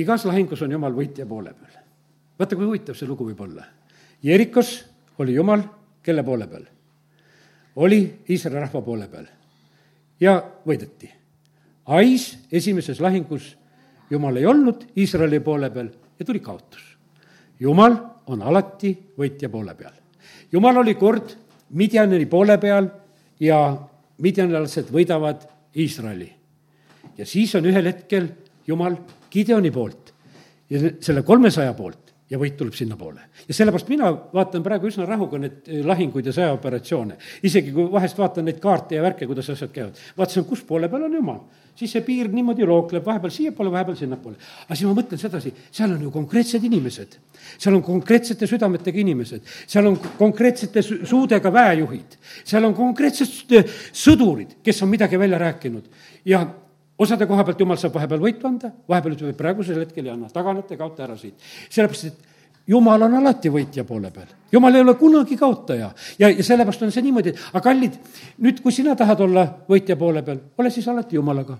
[0.00, 1.82] igas lahingus on jumal võitja poole peal.
[2.38, 3.64] vaata, kui huvitav see lugu võib olla.
[4.22, 4.72] Jerikos
[5.18, 5.62] oli jumal
[6.02, 6.66] kelle poole peal?
[7.76, 9.26] oli Iisraeli rahva poole peal
[10.20, 11.10] ja võideti.
[11.86, 13.56] Ais esimeses lahingus
[14.10, 16.96] jumal ei olnud Iisraeli poole peal ja tuli kaotus.
[17.60, 19.92] jumal on alati võitja poole peal.
[20.52, 21.36] jumal oli kord
[21.70, 22.88] Midjani poole peal
[23.40, 23.76] ja
[24.18, 26.32] midjanilased võidavad Iisraeli.
[27.18, 28.28] ja siis on ühel hetkel
[28.66, 28.96] jumal
[29.30, 30.12] Gideoni poolt
[30.70, 33.20] ja selle kolmesaja poolt ja võit tuleb sinnapoole.
[33.46, 37.18] ja sellepärast mina vaatan praegu üsna rahuga neid eh, lahinguid ja sõjaoperatsioone.
[37.46, 40.00] isegi kui vahest vaatan neid kaarte ja värke, kuidas asjad käivad.
[40.18, 41.40] vaatasin, kus poole peal on jumal.
[41.76, 44.36] siis see piir niimoodi lookleb, vahepeal siiapoole, vahepeal sinnapoole.
[44.66, 47.16] aga siis ma mõtlen sedasi, seal on ju konkreetsed inimesed.
[47.58, 54.58] seal on konkreetsete südametega inimesed, seal on konkreetsete suudega väejuhid, seal on konkreetsed eh, sõdurid,
[54.66, 55.86] kes on midagi välja rääkinud
[56.26, 56.42] ja
[56.98, 60.30] osade koha pealt jumal saab vahepeal võitu anda, vahepeal ütleb, et praegusel hetkel ei anna,
[60.32, 61.36] taganete, kaota ära siit.
[61.68, 65.90] sellepärast, et jumal on alati võitja poole peal, jumal ei ole kunagi kaotaja.
[66.18, 68.00] Ja, ja sellepärast on see niimoodi, aga kallid,
[68.42, 71.58] nüüd, kui sina tahad olla võitja poole peal, ole siis alati jumalaga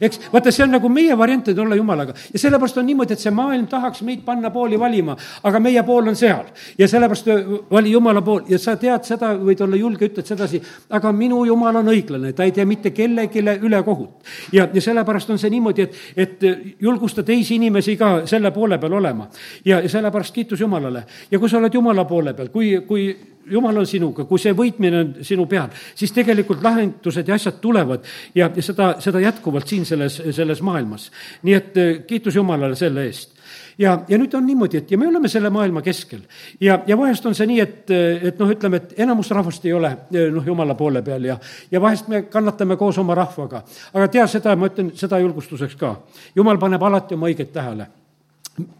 [0.00, 2.14] eks vaata, see on nagu meie variant, et olla jumalaga.
[2.32, 6.10] Ja sellepärast on niimoodi, et see maailm tahaks meid panna pooli valima, aga meie pool
[6.12, 6.46] on seal.
[6.78, 8.42] Ja sellepärast äh, vali jumala pool.
[8.48, 10.60] Ja sa tead seda, võid olla julge, ütled sedasi,
[10.94, 14.24] aga minu jumal on õiglane, ta ei tee mitte kellelegi ülekohut.
[14.52, 18.78] ja, ja sellepärast on see niimoodi, et, et äh, julgusta teisi inimesi ka selle poole
[18.78, 19.28] peal olema.
[19.64, 21.04] Ja, sellepärast kiitus Jumalale.
[21.30, 23.08] Ja kui sa oled Jumala poole peal, kui, kui
[23.50, 28.04] jumal on sinuga, kui see võitmine on sinu peal, siis tegelikult lahendused ja asjad tulevad
[28.34, 31.10] ja, seda, seda jätkuvalt siin selles, selles maailmas.
[31.42, 33.34] nii et eh, kiitus Jumalale selle eest
[33.78, 36.22] ja, ja nüüd on niimoodi, et ja me oleme selle maailma keskel.
[36.60, 37.90] ja, ja vahest on see nii, et,
[38.30, 41.38] et noh, ütleme, et enamus rahvast ei ole eh, noh, jumala poole peal ja,
[41.70, 43.64] ja vahest me kannatame koos oma rahvaga.
[43.92, 45.96] aga tea seda, ma ütlen seda julgustuseks ka,
[46.36, 47.90] jumal paneb alati oma õiget tähele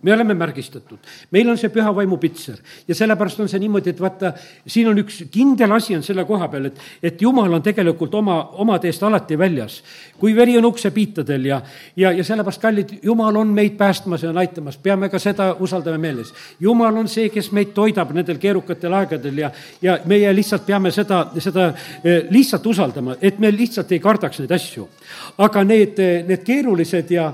[0.03, 0.99] me oleme märgistatud,
[1.35, 4.31] meil on see püha vaimu pitser ja sellepärast on see niimoodi, et vaata,
[4.71, 8.37] siin on üks kindel asi on selle koha peal, et, et jumal on tegelikult oma,
[8.63, 9.81] omade eest alati väljas.
[10.19, 11.61] kui veri on uksepiitadel ja,
[11.97, 15.99] ja, ja sellepärast, kallid, jumal on meid päästmas ja on aitamas, peame ka seda usaldama
[15.99, 16.31] meeles.
[16.61, 19.51] jumal on see, kes meid toidab nendel keerukatel aegadel ja,
[19.83, 21.73] ja meie lihtsalt peame seda, seda
[22.05, 24.87] eh, lihtsalt usaldama, et me lihtsalt ei kardaks neid asju.
[25.39, 25.99] aga need,
[26.29, 27.33] need keerulised ja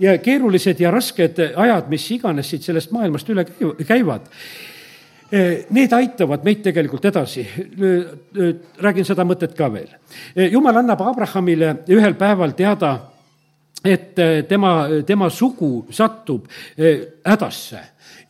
[0.00, 3.44] ja keerulised ja rasked ajad, mis iganes siit sellest maailmast üle
[3.86, 4.26] käivad,
[5.32, 7.46] eh, need aitavad meid tegelikult edasi.
[8.80, 9.88] räägin seda mõtet ka veel.
[10.36, 12.98] Eh, jumal annab Abrahamile ühel päeval teada,
[13.84, 16.48] et eh, tema, tema sugu satub
[17.24, 17.80] hädasse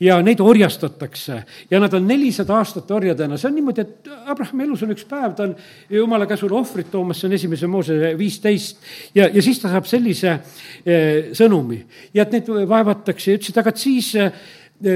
[0.00, 1.42] ja neid orjastatakse.
[1.70, 5.34] Ja nad on nelisada aastat orjadena, see on niimoodi, et Abrahami elus on üks päev,
[5.36, 5.54] ta on
[5.92, 8.80] jumala käsul ohvrit toomas, see on esimese Moose viisteist,
[9.14, 11.82] ja, ja siis ta saab sellise eh, sõnumi.
[12.16, 14.32] Ja et neid vaevatakse ja ütles, et aga et siis eh,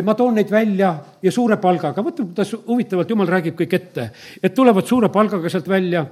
[0.04, 4.10] ma toon neid välja ja suure palgaga, vaata kuidas huvitavalt jumal räägib kõik ette,
[4.42, 6.06] et tulevad suure palgaga sealt välja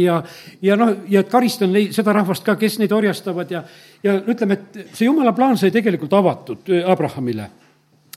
[0.00, 0.22] ja,
[0.64, 3.60] ja noh, ja karistan neid, seda rahvast ka, kes neid orjastavad ja,
[4.04, 7.50] ja ütleme, et see jumala plaan sai tegelikult avatud Abrahamile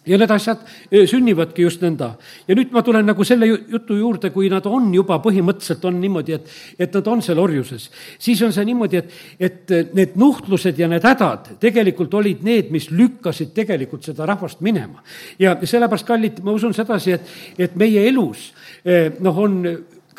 [0.06, 2.12] ja need asjad eh, sünnivadki just nõnda.
[2.47, 6.38] ja nüüd ma tulen nagu selle jutu juurde, kui nad on juba põhimõtteliselt on niimoodi,
[6.38, 7.89] et, et nad on seal orjuses,
[8.20, 12.89] siis on see niimoodi, et, et need nuhtlused ja need hädad tegelikult olid need, mis
[12.91, 15.04] lükkasid tegelikult seda rahvast minema.
[15.39, 17.32] ja sellepärast, kallid, ma usun sedasi, et,
[17.68, 18.52] et meie elus
[18.86, 19.64] eh, noh, on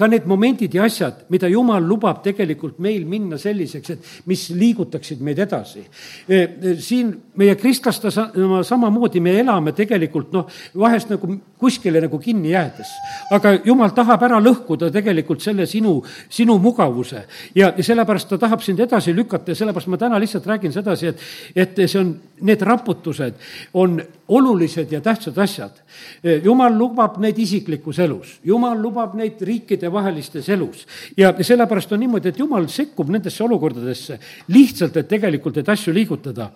[0.00, 5.20] ka need momendid ja asjad, mida Jumal lubab tegelikult meil minna selliseks, et mis liigutaksid
[5.24, 5.82] meid edasi.
[6.24, 10.48] E, e, siin meie kristlaste samamoodi me elame tegelikult noh,
[10.80, 12.94] vahest nagu kuskile nagu kinni jäädes.
[13.36, 15.98] aga Jumal tahab ära lõhkuda tegelikult selle sinu,
[16.32, 20.48] sinu mugavuse ja, ja sellepärast ta tahab sind edasi lükata ja sellepärast ma täna lihtsalt
[20.48, 23.36] räägin sedasi, et, et see on, need raputused
[23.76, 24.00] on
[24.30, 25.80] olulised ja tähtsad asjad.
[26.22, 30.86] E, jumal lubab neid isiklikus elus, Jumal lubab neid riikide vahelistes elus.
[31.16, 34.18] ja sellepärast on niimoodi, et jumal sekkub nendesse olukordadesse
[34.48, 36.50] lihtsalt, et tegelikult neid asju liigutada.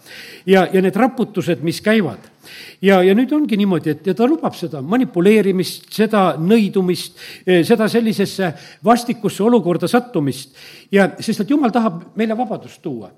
[0.46, 2.30] ja, ja need raputused, mis käivad.
[2.82, 7.88] ja, ja nüüd ongi niimoodi, et ja ta lubab seda manipuleerimist, seda nõidumist, eh, seda
[7.88, 8.52] sellisesse
[8.84, 10.54] vastikusse olukorda sattumist.
[10.92, 13.10] ja sest, et jumal tahab meile vabadust tuua.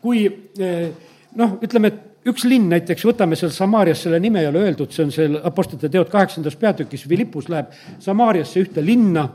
[0.00, 0.26] kui
[0.58, 0.90] eh,
[1.34, 5.04] noh, ütleme, et üks linn näiteks, võtame seal Samaarias, selle nime ei ole öeldud, see
[5.04, 7.72] on seal Apostlite teod kaheksandas peatükis, Philippus läheb
[8.04, 9.26] Samaariasse ühte linna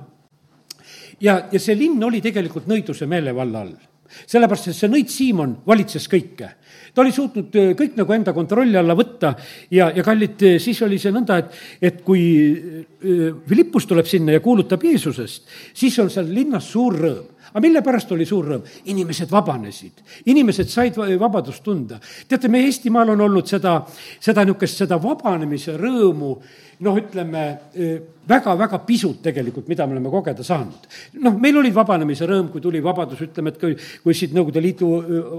[1.22, 3.76] ja, ja see linn oli tegelikult nõiduse meelevalla all.
[4.26, 6.56] sellepärast, et see nõid Siimon valitses kõike.
[6.94, 9.34] Ta oli suutnud äh, kõik nagu enda kontrolli alla võtta
[9.72, 11.60] ja, ja kallid, äh, siis oli see nõnda, et,
[11.92, 12.24] et kui
[12.54, 17.82] äh, Philippus tuleb sinna ja kuulutab Jeesusest, siis on seal linnas suur rõõm aga mille
[17.86, 18.66] pärast oli suur rõõm?
[18.94, 22.00] inimesed vabanesid, inimesed said vabadust tunda.
[22.28, 23.80] teate, meie Eestimaal on olnud seda,
[24.22, 26.36] seda niisugust, seda vabanemise rõõmu
[26.86, 27.44] noh, ütleme
[28.30, 30.88] väga-väga pisut tegelikult, mida me oleme kogeda saanud.
[31.24, 34.90] noh, meil oli vabanemise rõõm, kui tuli vabadus, ütleme, et kui, kui siit Nõukogude Liidu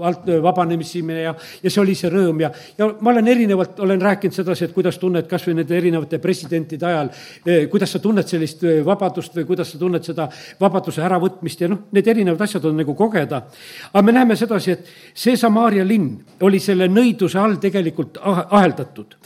[0.05, 1.33] alt vabanemisime ja,
[1.63, 4.99] ja see oli see rõõm ja, ja ma olen erinevalt, olen rääkinud sedasi, et kuidas
[5.01, 7.11] tunned kas või nende erinevate presidentide ajal,
[7.71, 10.27] kuidas sa tunned sellist vabadust või kuidas sa tunned seda
[10.59, 13.43] vabaduse äravõtmist ja noh, need erinevad asjad on nagu kogeda.
[13.93, 19.17] aga me näeme sedasi, et see Samaaria linn oli selle nõiduse all tegelikult ah-, aheldatud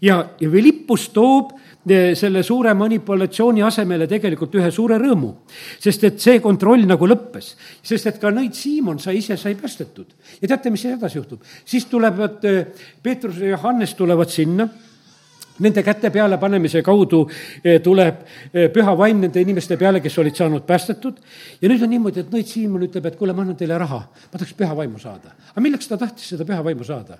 [0.00, 1.54] ja, ja Philippus toob
[2.14, 5.30] selle suure manipulatsiooni asemele tegelikult ühe suure rõõmu.
[5.80, 10.06] sest et see kontroll nagu lõppes, sest et ka nõid Siimon sai ise, sai päästetud.
[10.42, 11.40] ja teate, mis edasi juhtub?
[11.64, 12.66] siis tulevad eh,
[13.02, 14.68] Peetrus ja Johannes tulevad sinna
[15.60, 17.24] Nende käte peale panemise kaudu
[17.64, 21.18] eh, tuleb eh, püha vaim nende inimeste peale, kes olid saanud päästetud.
[21.60, 24.38] ja nüüd on niimoodi, et Nõit Siimon ütleb, et kuule, ma annan teile raha, ma
[24.38, 25.34] tahaks püha vaimu saada.
[25.50, 27.18] aga milleks ta tahtis seda püha vaimu saada?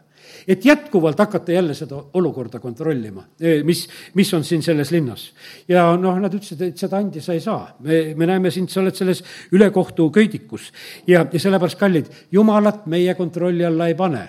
[0.49, 5.31] et jätkuvalt hakata jälle seda olukorda kontrollima, eh, mis, mis on siin selles linnas.
[5.69, 7.77] ja noh, nad ütlesid, et seda andi sa ei saa.
[7.81, 10.73] me, me näeme sind, sa oled selles ülekohtu köidikus
[11.07, 14.29] ja, ja sellepärast, kallid, jumalat meie kontrolli alla ei pane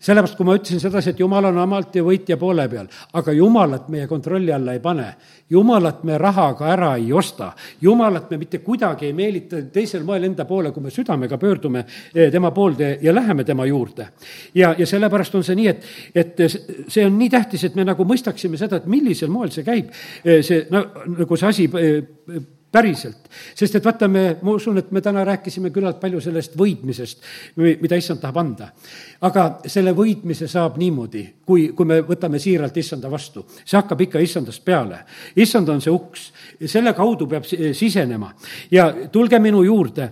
[0.00, 2.88] sellepärast, kui ma ütlesin sedasi, et jumal on omalt ja võitja poole peal,
[3.18, 5.14] aga jumalat meie kontrolli alla ei pane.
[5.50, 10.44] jumalat me rahaga ära ei osta, jumalat me mitte kuidagi ei meelita teisel moel enda
[10.44, 11.84] poole, kui me südamega pöördume
[12.14, 14.08] eh, tema poolde ja läheme tema juurde.
[14.54, 15.84] ja, ja sellepärast on see nii, et,
[16.14, 16.36] et
[16.88, 19.90] see on nii tähtis, et me nagu mõistaksime seda, et millisel moel see käib,
[20.24, 20.84] eh, see, no
[21.18, 22.00] nagu see asi eh,
[22.72, 27.24] päriselt, sest et vaata, me, ma usun, et me täna rääkisime küllalt palju sellest võitmisest,
[27.58, 28.70] mida issand tahab anda.
[29.20, 33.44] aga selle võitmise saab niimoodi, kui, kui me võtame siiralt issanda vastu.
[33.64, 35.00] see hakkab ikka issandast peale.
[35.36, 36.32] issand on see uks,
[36.66, 38.32] selle kaudu peab sisenema
[38.70, 40.10] ja tulge minu juurde,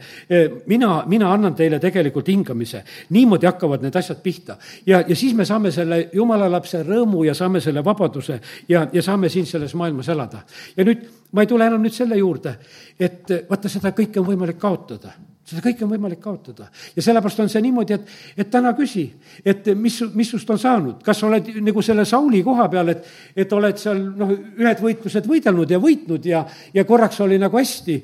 [0.67, 2.83] mina, mina annan teile tegelikult hingamise.
[3.11, 7.35] niimoodi hakkavad need asjad pihta ja, ja siis me saame selle jumala lapse rõõmu ja
[7.35, 10.43] saame selle vabaduse ja, ja saame siin selles maailmas elada.
[10.77, 12.55] ja nüüd ma ei tule enam nüüd selle juurde,
[12.99, 15.13] et vaata, seda kõike on võimalik kaotada.
[15.49, 16.67] Seda kõike on võimalik kaotada.
[16.93, 18.11] Ja sellepärast on see niimoodi, et,
[18.45, 19.07] et täna küsi,
[19.49, 23.55] et mis, mis sust on saanud, kas oled nagu selle Sauli koha peal, et, et
[23.57, 26.43] oled seal noh, ühed võitlused võidelnud ja võitnud ja,
[26.77, 27.97] ja korraks oli nagu hästi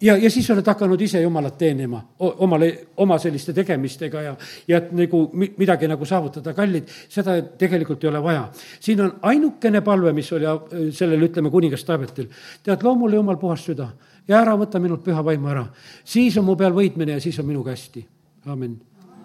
[0.00, 4.34] ja, ja siis oled hakanud ise Jumalat teenima omale, oma selliste tegemistega ja,
[4.68, 8.48] ja et nagu midagi nagu saavutada, kallid, seda tegelikult ei ole vaja.
[8.80, 10.60] siin on ainukene palve, mis oli äh,
[10.92, 12.28] sellel, ütleme, kuningas Taavetil.
[12.62, 13.88] tead, loo mulle Jumal puhas süda
[14.28, 15.66] ja ära võta minult püha vaimu ära.
[16.04, 18.06] siis on mu peal võitmine ja siis on minuga hästi.
[18.46, 18.80] amin.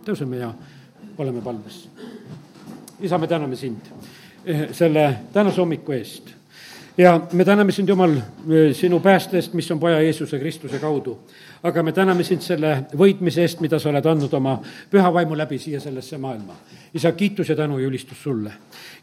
[0.05, 0.53] tõuseme ja
[1.17, 1.87] oleme palves.
[2.99, 3.91] isa, me täname sind
[4.45, 6.40] eh, selle tänase hommiku eest
[6.97, 8.15] ja me täname sind, Jumal,
[8.73, 11.19] sinu pääste eest, mis on poja Jeesuse Kristuse kaudu.
[11.63, 14.55] aga me täname sind selle võitmise eest, mida sa oled andnud oma
[14.89, 16.55] püha vaimu läbi siia sellesse maailma.
[16.93, 18.51] isa, kiitus ja tänu ja ülistus sulle.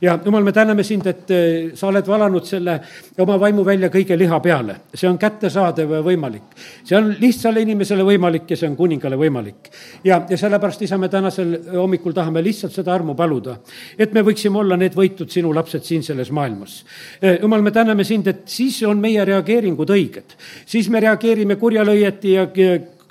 [0.00, 2.80] ja Jumal, me täname sind, et eh, sa oled valanud selle
[3.18, 4.76] oma vaimu välja kõige liha peale.
[4.94, 6.42] see on kättesaadav ja võimalik.
[6.84, 9.70] see on lihtsale inimesele võimalik ja see on kuningale võimalik.
[10.04, 13.56] ja, ja sellepärast, isa, me tänasel hommikul tahame lihtsalt seda armu paluda,
[13.98, 16.84] et me võiksime olla need võitud sinu lapsed siin selles maailmas.
[17.22, 20.36] Eh, Jumal, me täname sind, et siis on meie reageeringud õiged.
[20.66, 22.46] siis me reageerime kurjale õieti ja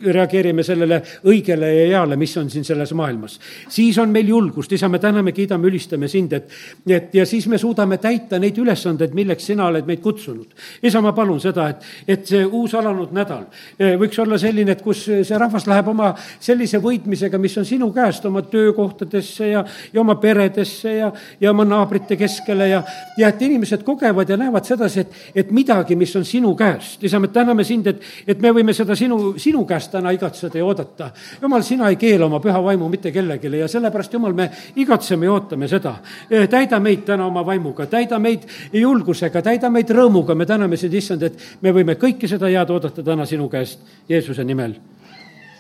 [0.01, 3.39] reageerime sellele õigele ja heale, mis on siin selles maailmas.
[3.69, 6.51] siis on meil julgust, isa, me täname, kiidame, ülistame sind, et,
[6.87, 10.53] et ja siis me suudame täita neid ülesandeid, milleks sina oled meid kutsunud.
[10.83, 13.47] isa, ma palun seda, et, et see uus alanud nädal
[13.79, 17.89] eh, võiks olla selline, et kus see rahvas läheb oma sellise võitmisega, mis on sinu
[17.93, 22.83] käest, oma töökohtadesse ja, ja oma peredesse ja, ja oma naabrite keskele ja,
[23.17, 27.03] ja et inimesed kogevad ja näevad sedasi, et, et midagi, mis on sinu käest.
[27.03, 30.57] isa, me täname sind, et, et me võime seda sinu, sinu käest käest täna igatseda
[30.57, 31.11] ja oodata.
[31.41, 35.31] jumal, sina ei keela oma püha vaimu mitte kellelegi ja sellepärast, Jumal, me igatseme ja
[35.31, 35.95] ootame seda.
[36.29, 40.93] Eh, täida meid täna oma vaimuga, täida meid julgusega, täida meid rõõmuga, me täname sind,
[40.93, 43.79] issand, et me võime kõike seda head oodata täna sinu käest
[44.09, 44.75] Jeesuse nimel.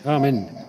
[0.05, 0.66] amin